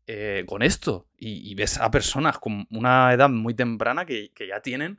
eh, 0.07 0.45
con 0.47 0.63
esto. 0.63 1.09
Y, 1.17 1.55
ves 1.55 1.79
a 1.79 1.91
personas 1.91 2.39
con 2.39 2.67
una 2.71 3.13
edad 3.13 3.29
muy 3.29 3.55
temprana 3.55 4.05
que, 4.07 4.33
ya 4.49 4.61
tienen 4.61 4.99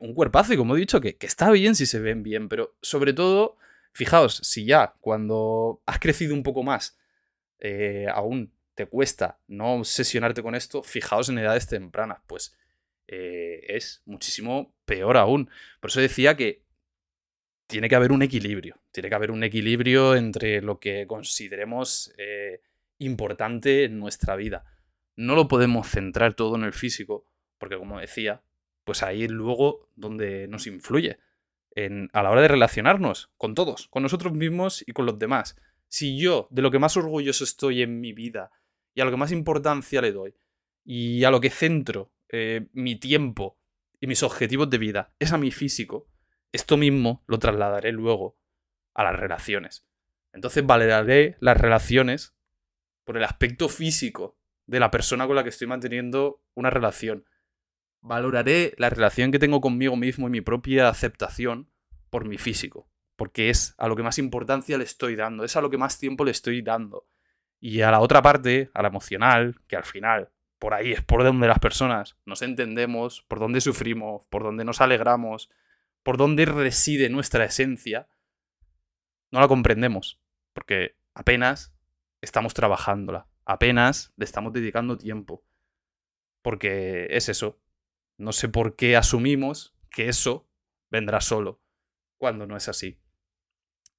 un 0.00 0.14
cuerpazo. 0.14 0.54
Y 0.54 0.56
como 0.56 0.76
he 0.76 0.80
dicho, 0.80 1.00
que, 1.00 1.16
está 1.20 1.50
bien 1.50 1.74
si 1.74 1.86
se 1.86 2.00
ven 2.00 2.22
bien. 2.22 2.48
Pero 2.48 2.76
sobre 2.80 3.12
todo, 3.12 3.56
fijaos, 3.92 4.36
si 4.42 4.64
ya 4.64 4.94
cuando 5.00 5.82
has 5.86 5.98
crecido 5.98 6.34
un 6.34 6.42
poco 6.42 6.62
más 6.62 6.98
eh, 7.58 8.06
aún 8.12 8.52
te 8.74 8.86
cuesta 8.86 9.38
no 9.48 9.76
obsesionarte 9.76 10.42
con 10.42 10.54
esto, 10.54 10.82
fijaos 10.82 11.28
en 11.30 11.38
edades 11.38 11.66
tempranas, 11.66 12.20
pues 12.26 12.56
eh, 13.08 13.64
es 13.68 14.02
muchísimo 14.04 14.74
peor 14.84 15.16
aún. 15.16 15.50
Por 15.80 15.90
eso 15.90 16.00
decía 16.00 16.36
que 16.36 16.62
tiene 17.66 17.88
que 17.88 17.96
haber 17.96 18.12
un 18.12 18.22
equilibrio, 18.22 18.78
tiene 18.92 19.08
que 19.08 19.14
haber 19.14 19.30
un 19.30 19.42
equilibrio 19.42 20.14
entre 20.14 20.60
lo 20.60 20.78
que 20.78 21.06
consideremos 21.06 22.12
eh, 22.18 22.60
importante 22.98 23.84
en 23.84 23.98
nuestra 23.98 24.36
vida. 24.36 24.64
No 25.16 25.34
lo 25.34 25.48
podemos 25.48 25.88
centrar 25.88 26.34
todo 26.34 26.56
en 26.56 26.64
el 26.64 26.72
físico, 26.72 27.26
porque 27.58 27.78
como 27.78 28.00
decía, 28.00 28.42
pues 28.84 29.02
ahí 29.02 29.24
es 29.24 29.30
luego 29.30 29.90
donde 29.94 30.48
nos 30.48 30.66
influye. 30.66 31.18
En, 31.74 32.08
a 32.12 32.22
la 32.22 32.30
hora 32.30 32.40
de 32.40 32.48
relacionarnos 32.48 33.30
con 33.36 33.54
todos, 33.54 33.88
con 33.88 34.02
nosotros 34.02 34.32
mismos 34.32 34.82
y 34.86 34.92
con 34.92 35.04
los 35.04 35.18
demás 35.18 35.56
si 35.88 36.18
yo, 36.18 36.48
de 36.50 36.62
lo 36.62 36.70
que 36.70 36.78
más 36.78 36.96
orgulloso 36.96 37.44
estoy 37.44 37.82
en 37.82 38.00
mi 38.00 38.12
vida 38.12 38.50
y 38.94 39.00
a 39.00 39.04
lo 39.04 39.10
que 39.10 39.16
más 39.16 39.32
importancia 39.32 40.00
le 40.00 40.12
doy 40.12 40.34
y 40.84 41.24
a 41.24 41.30
lo 41.30 41.40
que 41.40 41.50
centro 41.50 42.12
eh, 42.28 42.68
mi 42.72 42.96
tiempo 42.96 43.58
y 44.00 44.06
mis 44.06 44.22
objetivos 44.22 44.68
de 44.70 44.78
vida 44.78 45.14
es 45.18 45.32
a 45.32 45.38
mi 45.38 45.50
físico, 45.50 46.08
esto 46.52 46.76
mismo 46.76 47.24
lo 47.26 47.38
trasladaré 47.38 47.92
luego 47.92 48.38
a 48.94 49.04
las 49.04 49.16
relaciones. 49.16 49.86
Entonces 50.32 50.66
valoraré 50.66 51.36
las 51.40 51.58
relaciones 51.58 52.35
por 53.06 53.16
el 53.16 53.24
aspecto 53.24 53.70
físico 53.70 54.36
de 54.66 54.80
la 54.80 54.90
persona 54.90 55.26
con 55.26 55.36
la 55.36 55.42
que 55.42 55.48
estoy 55.48 55.66
manteniendo 55.66 56.42
una 56.52 56.68
relación. 56.68 57.24
Valoraré 58.02 58.74
la 58.76 58.90
relación 58.90 59.32
que 59.32 59.38
tengo 59.38 59.62
conmigo 59.62 59.96
mismo 59.96 60.26
y 60.26 60.30
mi 60.30 60.42
propia 60.42 60.90
aceptación 60.90 61.70
por 62.10 62.26
mi 62.26 62.36
físico 62.36 62.90
porque 63.16 63.50
es 63.50 63.74
a 63.78 63.88
lo 63.88 63.96
que 63.96 64.02
más 64.02 64.18
importancia 64.18 64.78
le 64.78 64.84
estoy 64.84 65.16
dando, 65.16 65.44
es 65.44 65.56
a 65.56 65.60
lo 65.60 65.70
que 65.70 65.78
más 65.78 65.98
tiempo 65.98 66.24
le 66.24 66.30
estoy 66.30 66.62
dando. 66.62 67.08
Y 67.58 67.80
a 67.80 67.90
la 67.90 68.00
otra 68.00 68.22
parte, 68.22 68.70
a 68.74 68.82
la 68.82 68.88
emocional, 68.88 69.60
que 69.66 69.76
al 69.76 69.84
final, 69.84 70.30
por 70.58 70.74
ahí 70.74 70.92
es 70.92 71.02
por 71.02 71.24
donde 71.24 71.48
las 71.48 71.58
personas 71.58 72.18
nos 72.26 72.42
entendemos, 72.42 73.22
por 73.22 73.40
donde 73.40 73.62
sufrimos, 73.62 74.26
por 74.26 74.42
donde 74.42 74.64
nos 74.64 74.80
alegramos, 74.82 75.50
por 76.02 76.18
donde 76.18 76.44
reside 76.44 77.08
nuestra 77.08 77.44
esencia, 77.44 78.08
no 79.32 79.40
la 79.40 79.48
comprendemos, 79.48 80.20
porque 80.52 80.96
apenas 81.14 81.74
estamos 82.20 82.54
trabajándola, 82.54 83.28
apenas 83.44 84.12
le 84.16 84.24
estamos 84.24 84.52
dedicando 84.52 84.96
tiempo, 84.96 85.44
porque 86.42 87.08
es 87.10 87.28
eso. 87.28 87.60
No 88.18 88.32
sé 88.32 88.48
por 88.48 88.76
qué 88.76 88.96
asumimos 88.96 89.76
que 89.90 90.08
eso 90.08 90.48
vendrá 90.90 91.20
solo, 91.20 91.60
cuando 92.16 92.46
no 92.46 92.56
es 92.56 92.68
así. 92.68 92.98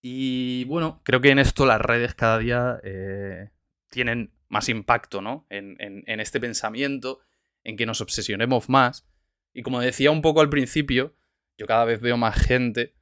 Y 0.01 0.63
bueno, 0.65 1.01
creo 1.03 1.21
que 1.21 1.29
en 1.29 1.39
esto 1.39 1.65
las 1.65 1.81
redes 1.81 2.15
cada 2.15 2.37
día 2.39 2.79
eh, 2.83 3.49
tienen 3.89 4.33
más 4.47 4.69
impacto, 4.69 5.21
¿no? 5.21 5.45
En, 5.49 5.75
en, 5.79 6.19
este 6.19 6.39
pensamiento, 6.39 7.19
en 7.63 7.77
que 7.77 7.85
nos 7.85 8.01
obsesionemos 8.01 8.69
más. 8.69 9.07
Y 9.53 9.63
como 9.63 9.79
decía 9.81 10.11
un 10.11 10.21
poco 10.21 10.41
al 10.41 10.49
principio, 10.49 11.15
yo 11.57 11.65
cada 11.65 11.85
vez 11.85 11.99
veo 11.99 12.17
más 12.17 12.35
gente 12.39 12.95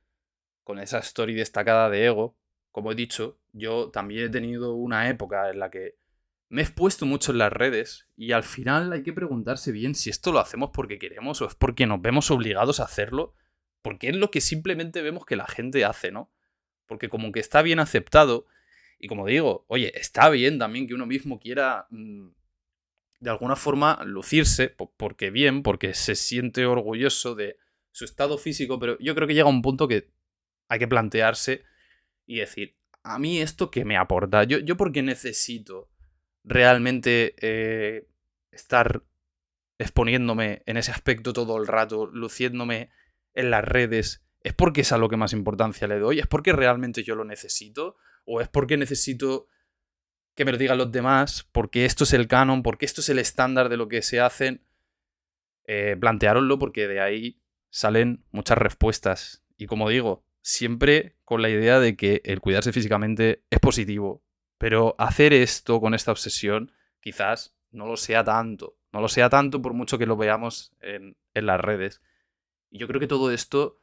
con 0.64 0.80
esa 0.80 1.00
story 1.00 1.36
destacada 1.36 1.90
de 1.90 2.06
ego. 2.06 2.38
Como 2.76 2.92
he 2.92 2.96
dicho, 2.96 3.40
yo 3.54 3.90
también 3.90 4.26
he 4.26 4.30
tenido 4.30 4.74
una 4.74 5.08
época 5.08 5.50
en 5.50 5.60
la 5.60 5.72
que 5.72 5.96
me 6.50 6.60
he 6.60 6.66
expuesto 6.66 7.06
mucho 7.06 7.32
en 7.32 7.38
las 7.38 7.54
redes 7.54 8.10
y 8.18 8.34
al 8.34 8.44
final 8.44 8.92
hay 8.92 9.02
que 9.02 9.14
preguntarse 9.14 9.72
bien 9.72 9.96
si 9.96 10.10
esto 10.10 10.34
lo 10.34 10.40
hacemos 10.40 10.72
porque 10.74 11.00
queremos 11.00 11.42
o 11.42 11.48
es 11.48 11.56
porque 11.56 11.88
nos 11.88 12.02
vemos 12.02 12.32
obligados 12.32 12.82
a 12.82 12.84
hacerlo, 12.84 13.34
porque 13.82 14.10
es 14.10 14.18
lo 14.18 14.30
que 14.30 14.42
simplemente 14.42 15.02
vemos 15.02 15.26
que 15.26 15.38
la 15.38 15.48
gente 15.48 15.86
hace, 15.86 16.12
¿no? 16.12 16.34
porque 16.86 17.08
como 17.08 17.32
que 17.32 17.40
está 17.40 17.62
bien 17.62 17.80
aceptado, 17.80 18.46
y 19.00 19.08
como 19.08 19.26
digo, 19.26 19.64
oye, 19.70 19.98
está 19.98 20.28
bien 20.28 20.60
también 20.60 20.86
que 20.86 20.96
uno 20.96 21.06
mismo 21.06 21.40
quiera 21.40 21.88
mm, 21.92 22.28
de 23.22 23.30
alguna 23.30 23.56
forma 23.56 24.02
lucirse, 24.04 24.68
porque 24.68 25.32
bien, 25.32 25.64
porque 25.64 25.94
se 25.94 26.16
siente 26.16 26.66
orgulloso 26.66 27.36
de 27.36 27.58
su 27.94 28.04
estado 28.04 28.38
físico, 28.38 28.80
pero 28.80 28.98
yo 29.00 29.16
creo 29.16 29.30
que 29.30 29.34
llega 29.34 29.48
un 29.48 29.62
punto 29.62 29.88
que 29.88 30.12
hay 30.68 30.80
que 30.80 30.90
plantearse 30.90 31.64
y 32.26 32.38
decir, 32.40 32.78
a 33.04 33.20
mí 33.20 33.40
esto 33.40 33.72
que 33.72 33.86
me 33.86 33.98
aporta, 33.98 34.44
yo, 34.44 34.60
yo 34.60 34.78
porque 34.78 35.02
necesito 35.02 35.90
realmente 36.44 37.36
eh, 37.40 38.08
estar 38.52 39.04
exponiéndome 39.78 40.64
en 40.66 40.78
ese 40.78 40.92
aspecto 40.92 41.34
todo 41.34 41.58
el 41.58 41.68
rato, 41.68 42.06
luciéndome 42.08 42.90
en 43.34 43.52
las 43.52 43.64
redes 43.64 44.26
¿Es 44.46 44.54
porque 44.54 44.82
es 44.82 44.92
a 44.92 45.00
lo 45.00 45.10
que 45.10 45.18
más 45.18 45.34
importancia 45.34 45.88
le 45.88 45.98
doy? 45.98 46.20
¿Es 46.20 46.28
porque 46.28 46.54
realmente 46.54 47.02
yo 47.02 47.16
lo 47.16 47.26
necesito? 47.26 47.96
¿O 48.26 48.42
es 48.42 48.48
porque 48.48 48.78
necesito 48.78 49.48
que 50.36 50.46
me 50.46 50.52
lo 50.52 50.60
digan 50.60 50.78
los 50.78 50.92
demás? 50.92 51.50
¿Porque 51.52 51.86
esto 51.86 52.04
es 52.04 52.14
el 52.14 52.28
canon? 52.28 52.62
¿Porque 52.62 52.86
esto 52.86 53.02
es 53.02 53.10
el 53.10 53.18
estándar 53.18 53.70
de 53.70 53.78
lo 53.78 53.88
que 53.88 54.04
se 54.04 54.20
hacen? 54.20 54.64
Eh, 55.66 55.98
planteároslo 56.00 56.60
porque 56.60 56.88
de 56.88 57.02
ahí 57.02 57.42
salen 57.72 58.24
muchas 58.30 58.60
respuestas. 58.60 59.44
Y 59.58 59.66
como 59.66 59.90
digo, 59.90 60.24
siempre 60.46 61.16
con 61.26 61.42
la 61.42 61.50
idea 61.50 61.80
de 61.80 61.96
que 61.96 62.22
el 62.24 62.40
cuidarse 62.40 62.72
físicamente 62.72 63.44
es 63.50 63.60
positivo. 63.60 64.24
Pero 64.60 64.96
hacer 65.00 65.34
esto 65.34 65.82
con 65.82 65.96
esta 65.96 66.12
obsesión 66.12 66.72
quizás 67.02 67.56
no 67.72 67.88
lo 67.88 67.98
sea 67.98 68.24
tanto. 68.24 68.78
No 68.94 69.02
lo 69.02 69.08
sea 69.08 69.30
tanto 69.30 69.62
por 69.62 69.74
mucho 69.74 69.98
que 69.98 70.06
lo 70.06 70.16
veamos 70.16 70.72
en, 70.82 71.18
en 71.34 71.46
las 71.48 71.60
redes. 71.60 72.02
Y 72.70 72.78
yo 72.78 72.88
creo 72.88 73.00
que 73.00 73.08
todo 73.08 73.32
esto 73.32 73.80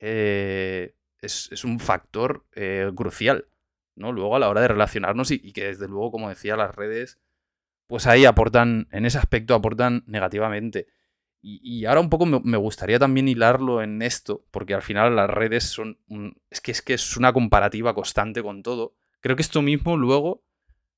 eh, 0.00 0.96
es, 1.20 1.64
un 1.64 1.78
factor 1.78 2.44
eh, 2.56 2.90
crucial, 2.96 3.46
¿no? 3.94 4.10
Luego 4.10 4.34
a 4.34 4.40
la 4.40 4.48
hora 4.48 4.60
de 4.60 4.68
relacionarnos 4.68 5.30
y, 5.30 5.52
que 5.52 5.66
desde 5.66 5.86
luego, 5.86 6.10
como 6.10 6.28
decía, 6.28 6.56
las 6.56 6.74
redes, 6.74 7.20
pues 7.86 8.08
ahí 8.08 8.24
aportan, 8.24 8.88
en 8.90 9.06
ese 9.06 9.18
aspecto 9.18 9.54
aportan 9.54 10.02
negativamente. 10.06 10.88
Y, 11.44 11.86
ahora 11.86 12.00
un 12.00 12.08
poco 12.08 12.24
me, 12.24 12.56
gustaría 12.56 13.00
también 13.00 13.26
hilarlo 13.26 13.82
en 13.82 14.00
esto, 14.00 14.44
porque 14.52 14.74
al 14.74 14.82
final 14.82 15.16
las 15.16 15.28
redes 15.28 15.64
son 15.64 15.98
es, 16.50 16.60
que, 16.60 16.70
es 16.70 16.82
que 16.82 16.94
es 16.94 17.16
una 17.16 17.32
comparativa 17.32 17.94
constante 17.94 18.42
con 18.42 18.62
todo. 18.62 18.94
Creo 19.20 19.34
que 19.34 19.42
esto 19.42 19.60
mismo 19.60 19.96
luego, 19.96 20.44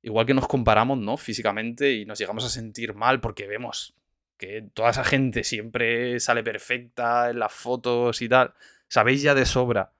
igual 0.02 0.26
que 0.26 0.34
nos 0.34 0.46
comparamos, 0.46 0.98
¿no? 0.98 1.16
Físicamente 1.16 1.94
y 1.94 2.04
nos 2.04 2.18
llegamos 2.18 2.44
a 2.44 2.50
sentir 2.50 2.94
mal 2.94 3.20
porque 3.20 3.46
vemos 3.46 3.94
que 4.36 4.68
toda 4.74 4.90
esa 4.90 5.04
gente 5.04 5.44
siempre 5.44 6.20
sale 6.20 6.42
perfecta 6.42 7.30
en 7.30 7.38
las 7.38 7.52
fotos 7.52 8.20
y 8.20 8.28
tal 8.28 8.52
sabéis 8.88 9.22
ya 9.22 9.34
de 9.34 9.44
sobra 9.44 9.92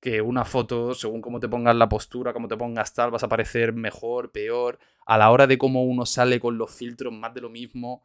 que 0.00 0.20
una 0.20 0.44
foto, 0.44 0.92
según 0.92 1.22
cómo 1.22 1.40
te 1.40 1.48
pongas 1.48 1.74
la 1.74 1.88
postura, 1.88 2.34
cómo 2.34 2.46
te 2.46 2.58
pongas 2.58 2.92
tal, 2.92 3.10
vas 3.10 3.22
a 3.22 3.28
parecer 3.28 3.72
mejor, 3.72 4.32
peor, 4.32 4.78
a 5.06 5.16
la 5.16 5.30
hora 5.30 5.46
de 5.46 5.56
cómo 5.56 5.82
uno 5.84 6.04
sale 6.04 6.38
con 6.40 6.58
los 6.58 6.70
filtros, 6.70 7.10
más 7.10 7.32
de 7.32 7.40
lo 7.40 7.48
mismo. 7.48 8.02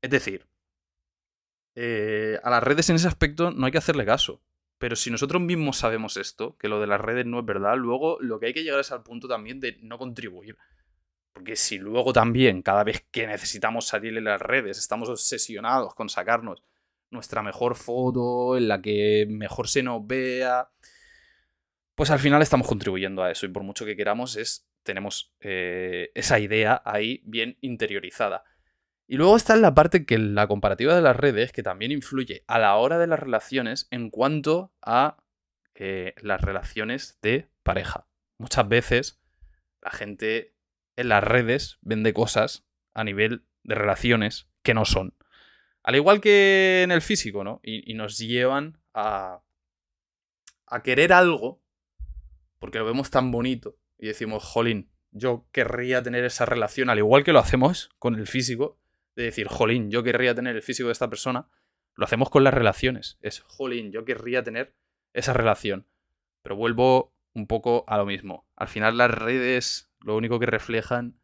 Es 0.00 0.08
decir, 0.08 0.46
eh, 1.80 2.40
a 2.42 2.50
las 2.50 2.60
redes 2.60 2.90
en 2.90 2.96
ese 2.96 3.06
aspecto 3.06 3.52
no 3.52 3.66
hay 3.66 3.70
que 3.70 3.78
hacerle 3.78 4.04
caso. 4.04 4.42
Pero 4.78 4.96
si 4.96 5.12
nosotros 5.12 5.40
mismos 5.40 5.76
sabemos 5.76 6.16
esto, 6.16 6.56
que 6.58 6.66
lo 6.66 6.80
de 6.80 6.88
las 6.88 7.00
redes 7.00 7.24
no 7.24 7.38
es 7.38 7.46
verdad, 7.46 7.76
luego 7.76 8.18
lo 8.20 8.40
que 8.40 8.46
hay 8.46 8.52
que 8.52 8.64
llegar 8.64 8.80
es 8.80 8.90
al 8.90 9.04
punto 9.04 9.28
también 9.28 9.60
de 9.60 9.78
no 9.82 9.96
contribuir. 9.96 10.56
Porque 11.32 11.54
si 11.54 11.78
luego 11.78 12.12
también, 12.12 12.62
cada 12.62 12.82
vez 12.82 13.06
que 13.12 13.28
necesitamos 13.28 13.86
salir 13.86 14.16
en 14.16 14.24
las 14.24 14.42
redes, 14.42 14.76
estamos 14.76 15.08
obsesionados 15.08 15.94
con 15.94 16.08
sacarnos 16.08 16.64
nuestra 17.10 17.44
mejor 17.44 17.76
foto, 17.76 18.56
en 18.56 18.66
la 18.66 18.82
que 18.82 19.26
mejor 19.28 19.68
se 19.68 19.84
nos 19.84 20.04
vea. 20.04 20.70
Pues 21.94 22.10
al 22.10 22.18
final 22.18 22.42
estamos 22.42 22.66
contribuyendo 22.66 23.22
a 23.22 23.30
eso 23.30 23.46
y 23.46 23.50
por 23.50 23.62
mucho 23.62 23.84
que 23.84 23.96
queramos 23.96 24.36
es, 24.36 24.68
tenemos 24.82 25.32
eh, 25.38 26.10
esa 26.16 26.40
idea 26.40 26.82
ahí 26.84 27.22
bien 27.24 27.56
interiorizada. 27.60 28.42
Y 29.10 29.16
luego 29.16 29.36
está 29.36 29.56
la 29.56 29.74
parte 29.74 30.04
que 30.04 30.18
la 30.18 30.46
comparativa 30.46 30.94
de 30.94 31.00
las 31.00 31.16
redes, 31.16 31.50
que 31.50 31.62
también 31.62 31.92
influye 31.92 32.44
a 32.46 32.58
la 32.58 32.76
hora 32.76 32.98
de 32.98 33.06
las 33.06 33.18
relaciones 33.18 33.88
en 33.90 34.10
cuanto 34.10 34.70
a 34.82 35.16
eh, 35.74 36.14
las 36.20 36.42
relaciones 36.42 37.18
de 37.22 37.48
pareja. 37.62 38.06
Muchas 38.36 38.68
veces 38.68 39.18
la 39.80 39.90
gente 39.92 40.54
en 40.96 41.08
las 41.08 41.24
redes 41.24 41.78
vende 41.80 42.12
cosas 42.12 42.66
a 42.92 43.02
nivel 43.02 43.46
de 43.62 43.76
relaciones 43.76 44.50
que 44.62 44.74
no 44.74 44.84
son. 44.84 45.14
Al 45.82 45.96
igual 45.96 46.20
que 46.20 46.82
en 46.82 46.90
el 46.90 47.00
físico, 47.00 47.44
¿no? 47.44 47.60
Y, 47.62 47.94
nos 47.94 48.18
llevan 48.18 48.78
a, 48.92 49.40
a 50.66 50.82
querer 50.82 51.14
algo 51.14 51.62
porque 52.58 52.78
lo 52.78 52.84
vemos 52.84 53.10
tan 53.10 53.30
bonito 53.30 53.78
y 53.96 54.08
decimos, 54.08 54.44
jolín, 54.44 54.90
yo 55.12 55.46
querría 55.50 56.02
tener 56.02 56.24
esa 56.24 56.44
relación, 56.44 56.90
al 56.90 56.98
igual 56.98 57.24
que 57.24 57.32
lo 57.32 57.38
hacemos 57.38 57.88
con 57.98 58.16
el 58.16 58.26
físico, 58.26 58.78
de 59.18 59.24
decir, 59.24 59.48
jolín, 59.48 59.90
yo 59.90 60.04
querría 60.04 60.32
tener 60.32 60.54
el 60.54 60.62
físico 60.62 60.86
de 60.86 60.92
esta 60.92 61.10
persona, 61.10 61.48
lo 61.96 62.04
hacemos 62.04 62.30
con 62.30 62.44
las 62.44 62.54
relaciones. 62.54 63.18
Es, 63.20 63.40
jolín, 63.40 63.90
yo 63.90 64.04
querría 64.04 64.44
tener 64.44 64.76
esa 65.12 65.32
relación. 65.32 65.88
Pero 66.42 66.54
vuelvo 66.54 67.16
un 67.34 67.48
poco 67.48 67.84
a 67.88 67.96
lo 67.96 68.06
mismo. 68.06 68.48
Al 68.54 68.68
final 68.68 68.96
las 68.96 69.10
redes 69.10 69.92
lo 69.98 70.16
único 70.16 70.38
que 70.38 70.46
reflejan 70.46 71.18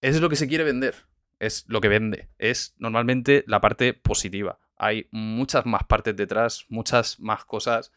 es 0.00 0.18
lo 0.22 0.30
que 0.30 0.36
se 0.36 0.48
quiere 0.48 0.64
vender. 0.64 0.94
Es 1.38 1.66
lo 1.68 1.82
que 1.82 1.88
vende. 1.88 2.30
Es 2.38 2.74
normalmente 2.78 3.44
la 3.46 3.60
parte 3.60 3.92
positiva. 3.92 4.58
Hay 4.78 5.08
muchas 5.10 5.66
más 5.66 5.84
partes 5.84 6.16
detrás, 6.16 6.64
muchas 6.70 7.20
más 7.20 7.44
cosas. 7.44 7.92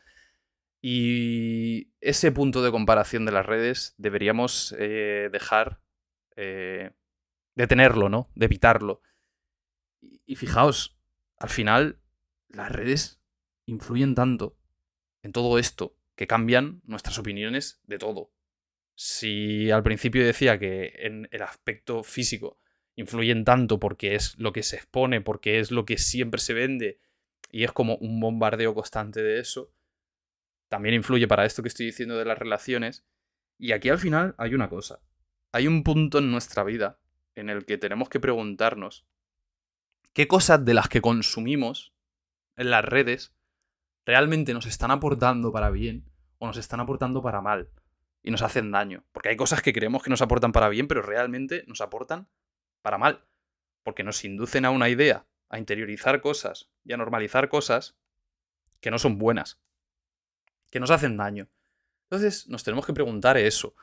Y 0.81 1.93
ese 2.01 2.33
punto 2.33 2.61
de 2.61 2.71
comparación 2.71 3.25
de 3.25 3.31
las 3.31 3.45
redes 3.45 3.95
deberíamos 3.97 4.75
eh, 4.77 5.29
dejar 5.31 5.79
eh, 6.35 6.91
de 7.59 7.67
tenerlo, 7.67 8.07
¿no? 8.07 8.31
De 8.35 8.45
evitarlo. 8.45 9.01
Y, 9.99 10.37
fijaos, 10.37 10.97
al 11.37 11.49
final 11.49 11.99
las 12.47 12.71
redes 12.71 13.21
influyen 13.65 14.15
tanto 14.15 14.55
en 15.23 15.33
todo 15.33 15.59
esto 15.59 15.93
que 16.15 16.25
cambian 16.25 16.81
nuestras 16.85 17.19
opiniones 17.19 17.81
de 17.83 17.97
todo. 17.97 18.31
Si 18.95 19.69
al 19.71 19.83
principio 19.83 20.25
decía 20.25 20.57
que 20.57 20.93
en 20.99 21.27
el 21.31 21.41
aspecto 21.41 22.01
físico 22.01 22.61
influyen 22.95 23.43
tanto 23.43 23.77
porque 23.77 24.15
es 24.15 24.39
lo 24.39 24.53
que 24.53 24.63
se 24.63 24.77
expone, 24.77 25.19
porque 25.19 25.59
es 25.59 25.69
lo 25.69 25.83
que 25.83 25.97
siempre 25.97 26.39
se 26.39 26.53
vende 26.53 27.01
y 27.51 27.65
es 27.65 27.73
como 27.73 27.95
un 27.95 28.21
bombardeo 28.21 28.73
constante 28.73 29.21
de 29.21 29.41
eso, 29.41 29.73
también 30.69 30.95
influye 30.95 31.27
para 31.27 31.45
esto 31.45 31.61
que 31.61 31.67
estoy 31.67 31.87
diciendo 31.87 32.17
de 32.17 32.23
las 32.23 32.37
relaciones. 32.37 33.05
Y 33.57 33.73
aquí 33.73 33.89
al 33.89 33.99
final 33.99 34.33
hay 34.37 34.53
una 34.55 34.69
cosa. 34.69 35.01
Hay 35.51 35.67
un 35.67 35.83
punto 35.83 36.19
en 36.19 36.31
nuestra 36.31 36.63
vida 36.63 37.01
en 37.39 37.49
el 37.49 37.65
que 37.65 37.77
tenemos 37.77 38.09
que 38.09 38.19
preguntarnos 38.19 39.05
qué 40.13 40.27
cosas 40.27 40.63
de 40.63 40.73
las 40.73 40.89
que 40.89 41.01
consumimos 41.01 41.93
en 42.55 42.69
las 42.69 42.83
redes 42.83 43.33
realmente 44.05 44.53
nos 44.53 44.65
están 44.65 44.91
aportando 44.91 45.51
para 45.51 45.69
bien 45.69 46.09
o 46.37 46.47
nos 46.47 46.57
están 46.57 46.79
aportando 46.79 47.21
para 47.21 47.41
mal 47.41 47.69
y 48.21 48.31
nos 48.31 48.41
hacen 48.41 48.71
daño. 48.71 49.05
Porque 49.11 49.29
hay 49.29 49.37
cosas 49.37 49.61
que 49.61 49.73
creemos 49.73 50.03
que 50.03 50.09
nos 50.09 50.21
aportan 50.21 50.51
para 50.51 50.69
bien, 50.69 50.87
pero 50.87 51.01
realmente 51.01 51.63
nos 51.67 51.81
aportan 51.81 52.27
para 52.81 52.97
mal. 52.97 53.25
Porque 53.83 54.03
nos 54.03 54.23
inducen 54.25 54.65
a 54.65 54.71
una 54.71 54.89
idea, 54.89 55.25
a 55.49 55.57
interiorizar 55.57 56.21
cosas 56.21 56.69
y 56.83 56.93
a 56.93 56.97
normalizar 56.97 57.49
cosas 57.49 57.97
que 58.81 58.91
no 58.91 58.99
son 58.99 59.17
buenas, 59.17 59.61
que 60.69 60.79
nos 60.79 60.91
hacen 60.91 61.17
daño. 61.17 61.49
Entonces 62.09 62.47
nos 62.47 62.63
tenemos 62.63 62.85
que 62.85 62.93
preguntar 62.93 63.37
eso. 63.37 63.75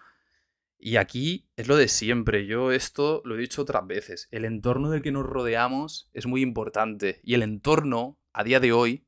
Y 0.78 0.96
aquí 0.96 1.48
es 1.56 1.68
lo 1.68 1.76
de 1.76 1.88
siempre. 1.88 2.46
Yo 2.46 2.70
esto 2.72 3.22
lo 3.24 3.34
he 3.34 3.38
dicho 3.38 3.62
otras 3.62 3.86
veces. 3.86 4.28
El 4.30 4.44
entorno 4.44 4.90
del 4.90 5.02
que 5.02 5.12
nos 5.12 5.24
rodeamos 5.24 6.10
es 6.12 6.26
muy 6.26 6.42
importante. 6.42 7.20
Y 7.22 7.34
el 7.34 7.42
entorno, 7.42 8.18
a 8.32 8.44
día 8.44 8.60
de 8.60 8.72
hoy, 8.72 9.06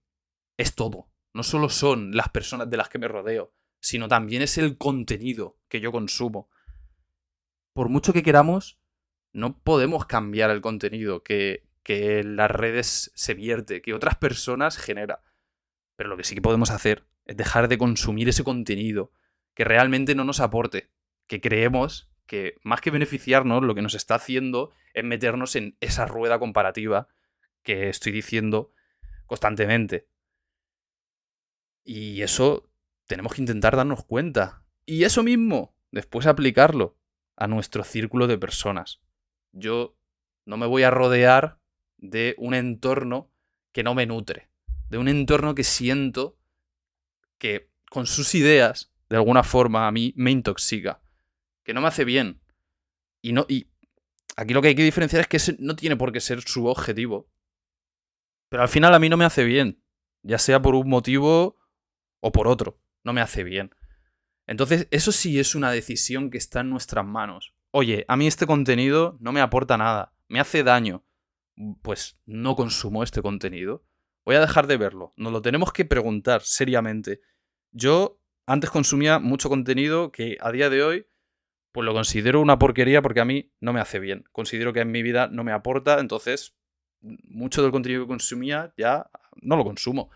es 0.57 0.75
todo. 0.75 1.11
No 1.35 1.43
solo 1.43 1.69
son 1.69 2.17
las 2.17 2.31
personas 2.31 2.71
de 2.71 2.77
las 2.77 2.89
que 2.89 2.99
me 2.99 3.09
rodeo, 3.09 3.55
sino 3.81 4.09
también 4.09 4.43
es 4.43 4.59
el 4.59 4.79
contenido 4.79 5.59
que 5.69 5.81
yo 5.81 5.93
consumo. 5.93 6.51
Por 7.75 7.91
mucho 7.91 8.13
que 8.13 8.23
queramos, 8.23 8.81
no 9.33 9.61
podemos 9.61 10.07
cambiar 10.07 10.51
el 10.51 10.61
contenido 10.61 11.23
que, 11.23 11.69
que 11.83 12.25
las 12.25 12.51
redes 12.51 13.13
se 13.15 13.35
vierte, 13.35 13.83
que 13.83 13.95
otras 13.95 14.17
personas 14.17 14.79
genera. 14.79 15.23
Pero 15.97 16.09
lo 16.09 16.17
que 16.17 16.25
sí 16.25 16.35
que 16.35 16.43
podemos 16.43 16.71
hacer 16.71 17.07
es 17.25 17.37
dejar 17.37 17.69
de 17.69 17.79
consumir 17.79 18.29
ese 18.29 18.43
contenido 18.43 19.13
que 19.55 19.65
realmente 19.65 20.15
no 20.15 20.25
nos 20.25 20.41
aporte, 20.41 20.91
que 21.29 21.41
creemos 21.41 22.11
que 22.27 22.57
más 22.63 22.81
que 22.81 22.91
beneficiarnos, 22.91 23.63
lo 23.63 23.75
que 23.75 23.83
nos 23.83 23.95
está 23.95 24.17
haciendo 24.17 24.73
es 24.93 25.05
meternos 25.05 25.57
en 25.57 25.77
esa 25.81 26.07
rueda 26.07 26.39
comparativa 26.39 27.09
que 27.63 27.89
estoy 27.89 28.13
diciendo 28.13 28.73
constantemente. 29.27 30.09
Y 31.85 32.23
eso 32.23 32.71
tenemos 33.07 33.35
que 33.35 33.43
intentar 33.43 33.77
darnos 33.77 34.05
cuenta. 34.05 34.63
Y 34.85 35.05
eso 35.05 35.23
mismo, 35.23 35.75
después 35.91 36.27
aplicarlo 36.27 36.99
a 37.37 37.47
nuestro 37.47 37.85
círculo 37.85 38.27
de 38.27 38.37
personas. 38.37 39.01
Yo 39.53 39.97
no 40.45 40.57
me 40.57 40.67
voy 40.67 40.83
a 40.83 40.91
rodear 40.91 41.59
de 41.97 42.35
un 42.37 42.55
entorno 42.55 43.31
que 43.73 43.83
no 43.83 43.95
me 43.95 44.07
nutre, 44.07 44.51
de 44.91 44.99
un 44.99 45.09
entorno 45.09 45.55
que 45.55 45.65
siento 45.65 46.37
que 47.39 47.71
con 47.91 48.07
sus 48.07 48.35
ideas, 48.35 48.93
de 49.09 49.17
alguna 49.17 49.45
forma, 49.45 49.87
a 49.87 49.93
mí 49.93 50.13
me 50.17 50.31
intoxica 50.31 51.01
que 51.69 51.75
no 51.75 51.83
me 51.83 51.89
hace 51.89 52.07
bien. 52.07 52.41
Y, 53.21 53.35
no, 53.35 53.45
y 53.47 53.71
aquí 54.37 54.55
lo 54.55 54.63
que 54.63 54.69
hay 54.69 54.75
que 54.75 54.83
diferenciar 54.83 55.21
es 55.21 55.29
que 55.29 55.37
ese 55.37 55.55
no 55.59 55.77
tiene 55.77 55.97
por 55.97 56.13
qué 56.13 56.21
ser 56.21 56.41
su 56.41 56.65
objetivo. 56.65 57.29
Pero 58.49 58.63
al 58.63 58.71
final 58.71 58.95
a 58.95 58.99
mí 58.99 59.11
no 59.11 59.19
me 59.19 59.27
hace 59.27 59.45
bien. 59.45 59.85
Ya 60.23 60.39
sea 60.39 60.63
por 60.63 60.75
un 60.75 60.89
motivo 60.89 61.59
o 62.21 62.33
por 62.33 62.49
otro. 62.49 62.81
No 63.05 63.13
me 63.13 63.21
hace 63.21 63.45
bien. 63.45 63.75
Entonces, 64.47 64.89
eso 64.91 65.13
sí 65.13 65.39
es 65.39 65.55
una 65.55 65.71
decisión 65.71 66.31
que 66.31 66.39
está 66.39 66.61
en 66.61 66.71
nuestras 66.71 67.05
manos. 67.05 67.55
Oye, 67.71 68.07
a 68.09 68.17
mí 68.17 68.27
este 68.27 68.47
contenido 68.47 69.19
no 69.21 69.33
me 69.33 69.43
aporta 69.43 69.77
nada. 69.77 70.15
Me 70.27 70.41
hace 70.41 70.63
daño. 70.65 71.05
Pues 71.83 72.19
no 72.25 72.57
consumo 72.57 73.03
este 73.03 73.21
contenido. 73.21 73.85
Voy 74.25 74.37
a 74.37 74.41
dejar 74.41 74.69
de 74.69 74.79
verlo. 74.79 75.13
Nos 75.19 75.35
lo 75.35 75.43
tenemos 75.43 75.71
que 75.75 75.85
preguntar 75.85 76.41
seriamente. 76.41 77.21
Yo 77.73 78.23
antes 78.47 78.71
consumía 78.71 79.19
mucho 79.19 79.51
contenido 79.51 80.13
que 80.13 80.39
a 80.41 80.51
día 80.51 80.71
de 80.71 80.83
hoy 80.83 81.07
pues 81.73 81.85
lo 81.85 81.93
considero 81.93 82.41
una 82.41 82.59
porquería 82.59 83.03
porque 83.03 83.21
a 83.21 83.25
mí 83.25 83.53
no 83.61 83.73
me 83.73 83.81
hace 83.81 83.99
bien. 83.99 84.25
Considero 84.33 84.73
que 84.73 84.81
en 84.81 84.91
mi 84.91 85.03
vida 85.03 85.29
no 85.29 85.45
me 85.45 85.53
aporta, 85.53 86.01
entonces 86.01 86.57
mucho 87.01 87.63
del 87.63 87.71
contenido 87.71 88.03
que 88.03 88.09
consumía 88.09 88.73
ya 88.77 89.11
no 89.41 89.57
lo 89.57 89.65
consumo. 89.65 90.11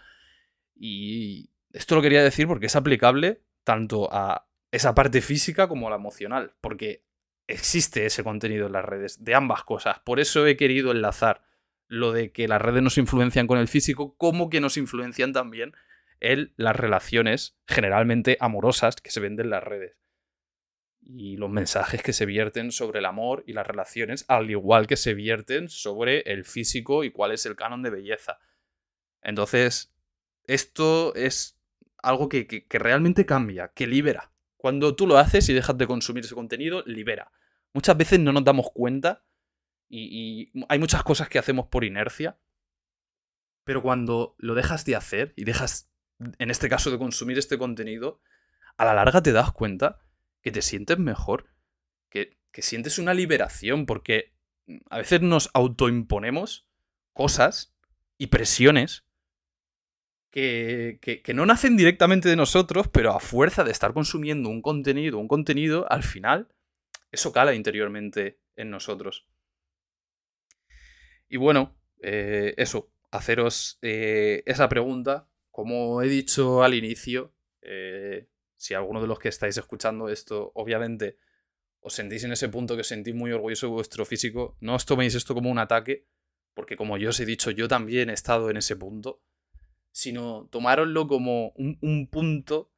Y 0.75 1.51
esto 1.73 1.95
lo 1.95 2.03
quería 2.03 2.23
decir 2.23 2.47
porque 2.47 2.67
es 2.67 2.77
aplicable 2.77 3.43
tanto 3.65 4.09
a 4.13 4.49
esa 4.71 4.95
parte 4.95 5.21
física 5.21 5.69
como 5.69 5.87
a 5.87 5.91
la 5.91 5.97
emocional, 5.97 6.55
porque 6.61 7.05
existe 7.47 8.07
ese 8.07 8.25
contenido 8.25 8.67
en 8.67 8.73
las 8.73 8.85
redes, 8.85 9.23
de 9.23 9.35
ambas 9.35 9.65
cosas. 9.65 10.01
Por 10.01 10.19
eso 10.19 10.47
he 10.47 10.57
querido 10.57 10.91
enlazar 10.91 11.43
lo 11.87 12.13
de 12.13 12.33
que 12.33 12.49
las 12.49 12.63
redes 12.63 12.83
nos 12.83 12.97
influencian 12.97 13.47
con 13.47 13.59
el 13.59 13.69
físico, 13.69 14.17
como 14.17 14.49
que 14.49 14.61
nos 14.61 14.79
influencian 14.79 15.33
también 15.33 15.75
en 16.21 16.53
las 16.57 16.75
relaciones 16.75 17.59
generalmente 17.67 18.39
amorosas 18.41 18.97
que 18.97 19.11
se 19.11 19.21
venden 19.21 19.47
en 19.47 19.51
las 19.51 19.63
redes 19.63 20.03
y 21.05 21.37
los 21.37 21.51
mensajes 21.51 22.03
que 22.03 22.13
se 22.13 22.27
vierten 22.27 22.71
sobre 22.71 23.01
el 23.01 23.07
amor 23.07 23.43
y 23.47 23.53
las 23.53 23.67
relaciones, 23.67 24.25
al 24.29 24.51
igual 24.51 24.87
que 24.87 24.97
se 24.97 25.15
vierten 25.15 25.69
sobre 25.69 26.21
el 26.21 26.45
físico 26.45 27.05
y 27.05 27.11
cuál 27.11 27.33
es 27.33 27.45
el 27.47 27.57
canon 27.57 27.83
de 27.83 27.91
belleza. 27.91 28.39
Entonces, 29.21 29.93
esto 30.45 31.15
es 31.15 31.59
algo 32.03 32.29
que, 32.29 32.67
realmente 32.71 33.27
cambia, 33.27 33.73
que 33.75 33.87
libera. 33.87 34.33
Cuando 34.57 34.95
tú 34.95 35.07
lo 35.07 35.19
haces 35.19 35.49
y 35.49 35.55
dejas 35.55 35.77
de 35.77 35.87
consumir 35.87 36.25
ese 36.25 36.35
contenido, 36.35 36.83
libera. 36.87 37.33
Muchas 37.73 37.97
veces 37.97 38.21
no 38.21 38.33
nos 38.33 38.45
damos 38.45 38.71
cuenta 38.73 39.25
y, 39.89 40.51
y 40.55 40.65
hay 40.69 40.79
muchas 40.79 41.03
cosas 41.03 41.29
que 41.29 41.39
hacemos 41.39 41.67
por 41.67 41.85
inercia, 41.85 42.39
pero 43.65 43.83
cuando 43.83 44.35
lo 44.39 44.55
dejas 44.55 44.85
de 44.85 44.97
hacer 44.97 45.33
y 45.37 45.45
dejas, 45.45 45.91
en 46.39 46.51
este 46.51 46.69
caso, 46.69 46.91
de 46.91 46.99
consumir 46.99 47.39
este 47.39 47.59
contenido, 47.59 48.21
a 48.77 48.85
la 48.85 48.95
larga 48.95 49.23
te 49.23 49.33
das 49.33 49.53
cuenta 49.53 50.01
que 50.43 50.53
te 50.53 50.63
sientes 50.63 50.99
mejor, 50.99 51.49
que, 52.11 52.37
sientes 52.59 52.99
una 52.99 53.15
liberación, 53.15 53.87
porque 53.87 54.35
a 54.91 54.99
veces 54.99 55.23
nos 55.23 55.51
autoimponemos 55.55 56.69
cosas 57.15 57.75
y 58.19 58.27
presiones 58.27 59.05
que, 60.31 60.99
que, 61.01 61.35
no 61.35 61.47
nacen 61.47 61.77
directamente 61.77 62.29
de 62.29 62.37
nosotros, 62.37 62.89
pero 62.89 63.13
a 63.13 63.21
fuerza 63.21 63.65
de 63.65 63.71
estar 63.71 63.95
consumiendo 63.95 64.51
un 64.51 64.61
contenido, 64.61 65.19
un 65.19 65.29
contenido, 65.29 65.91
al 65.91 66.03
final, 66.03 66.49
eso 67.11 67.33
cala 67.33 67.55
interiormente 67.55 68.39
en 68.57 68.71
nosotros. 68.71 69.27
Y 71.29 71.39
bueno, 71.39 71.75
eh, 72.03 72.55
eso, 72.59 72.93
haceros 73.11 73.79
eh, 73.83 74.43
esa 74.47 74.69
pregunta. 74.69 75.29
Como 75.51 76.03
he 76.03 76.09
dicho 76.09 76.63
al 76.63 76.75
inicio, 76.75 77.35
eh, 77.61 78.27
si 78.63 78.75
alguno 78.75 79.01
de 79.01 79.09
los 79.09 79.19
que 79.19 79.29
estáis 79.29 79.57
escuchando 79.57 80.09
esto, 80.09 80.53
obviamente, 80.55 81.17
os 81.81 81.95
sentís 81.95 82.23
en 82.23 82.31
ese 82.31 82.49
punto 82.49 82.77
que 82.77 82.83
os 82.83 82.87
sentís 82.87 83.13
muy 83.13 83.33
orgulloso 83.33 83.67
de 83.67 83.73
vuestro 83.73 84.05
físico, 84.05 84.57
no 84.61 84.77
os 84.77 84.87
toméis 84.87 85.17
esto 85.17 85.35
como 85.35 85.51
un 85.51 85.59
ataque, 85.59 86.07
porque 86.55 86.77
como 86.77 86.97
yo 86.97 87.09
os 87.09 87.19
he 87.19 87.27
dicho, 87.27 87.51
yo 87.51 87.67
también 87.67 88.09
he 88.09 88.13
estado 88.13 88.51
en 88.51 88.57
ese 88.57 88.77
punto, 88.77 89.21
sino 89.91 90.47
tomároslo 90.53 91.09
como 91.09 91.49
un, 91.57 91.77
un 91.81 92.07
punto 92.07 92.71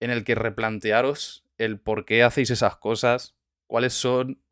en 0.00 0.10
el 0.10 0.24
que 0.24 0.34
replantearos 0.34 1.44
el 1.58 1.78
por 1.78 2.06
qué 2.06 2.24
hacéis 2.24 2.50
esas 2.50 2.76
cosas, 2.78 3.36
cuáles 3.68 3.92
son 3.92 4.42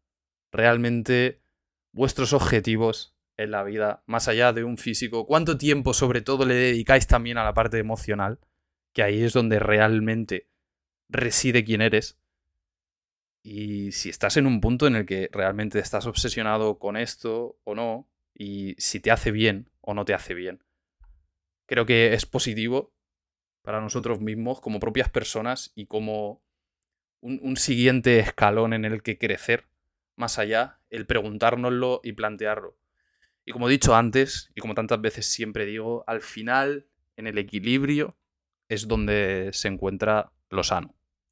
realmente 0.53 1.43
vuestros 1.91 2.33
objetivos 2.33 3.17
en 3.37 3.51
la 3.51 3.65
vida, 3.65 4.05
más 4.07 4.29
allá 4.29 4.53
de 4.53 4.63
un 4.63 4.79
físico, 4.79 5.27
cuánto 5.27 5.59
tiempo 5.59 5.93
sobre 5.93 6.21
todo 6.21 6.47
le 6.47 6.55
dedicáis 6.55 7.09
también 7.09 7.37
a 7.37 7.43
la 7.43 7.53
parte 7.53 7.79
emocional, 7.79 8.39
que 8.93 9.03
ahí 9.03 9.25
es 9.25 9.33
donde 9.33 9.59
realmente 9.59 10.47
reside 11.09 11.65
quién 11.65 11.83
eres. 11.83 12.19
Y 13.43 13.93
si 13.93 14.11
estás 14.11 14.37
en 14.37 14.47
un 14.47 14.61
punto 14.61 14.87
en 14.87 14.97
el 14.97 15.07
que 15.07 15.29
realmente 15.33 15.79
estás 15.79 16.07
obsesionado 16.07 16.79
con 16.79 16.97
esto 16.97 17.59
o 17.65 17.75
no, 17.75 18.09
y 18.35 18.75
si 18.79 19.01
te 19.01 19.11
hace 19.11 19.31
bien 19.33 19.71
o 19.81 19.95
no 19.95 20.05
te 20.05 20.15
hace 20.15 20.35
bien. 20.35 20.63
Creo 21.67 21.87
que 21.87 22.15
es 22.15 22.25
positivo 22.25 22.95
para 23.63 23.81
nosotros 23.81 24.21
mismos 24.21 24.61
como 24.61 24.81
propias 24.81 25.11
personas 25.11 25.73
y 25.75 25.87
como 25.87 26.43
un, 27.21 27.57
siguiente 27.57 28.19
escalón 28.19 28.73
en 28.73 28.85
el 28.85 29.03
que 29.03 29.19
crecer 29.19 29.69
más 30.17 30.39
allá, 30.39 30.81
el 30.91 31.07
preguntárnoslo 31.07 32.01
y 32.03 32.13
plantearlo. 32.13 32.79
Y 33.45 33.53
como 33.53 33.69
he 33.69 33.73
dicho 33.73 33.95
antes, 33.95 34.51
y 34.55 34.61
como 34.61 34.75
tantas 34.75 35.01
veces 35.01 35.27
siempre 35.27 35.65
digo, 35.65 36.05
al 36.07 36.21
final, 36.23 36.87
en 37.17 37.27
el 37.27 37.39
equilibrio, 37.39 38.17
es 38.69 38.89
donde 38.89 39.51
se 39.53 39.69
encuentra 39.69 40.33
lo 40.51 40.63
sano. 40.63 40.98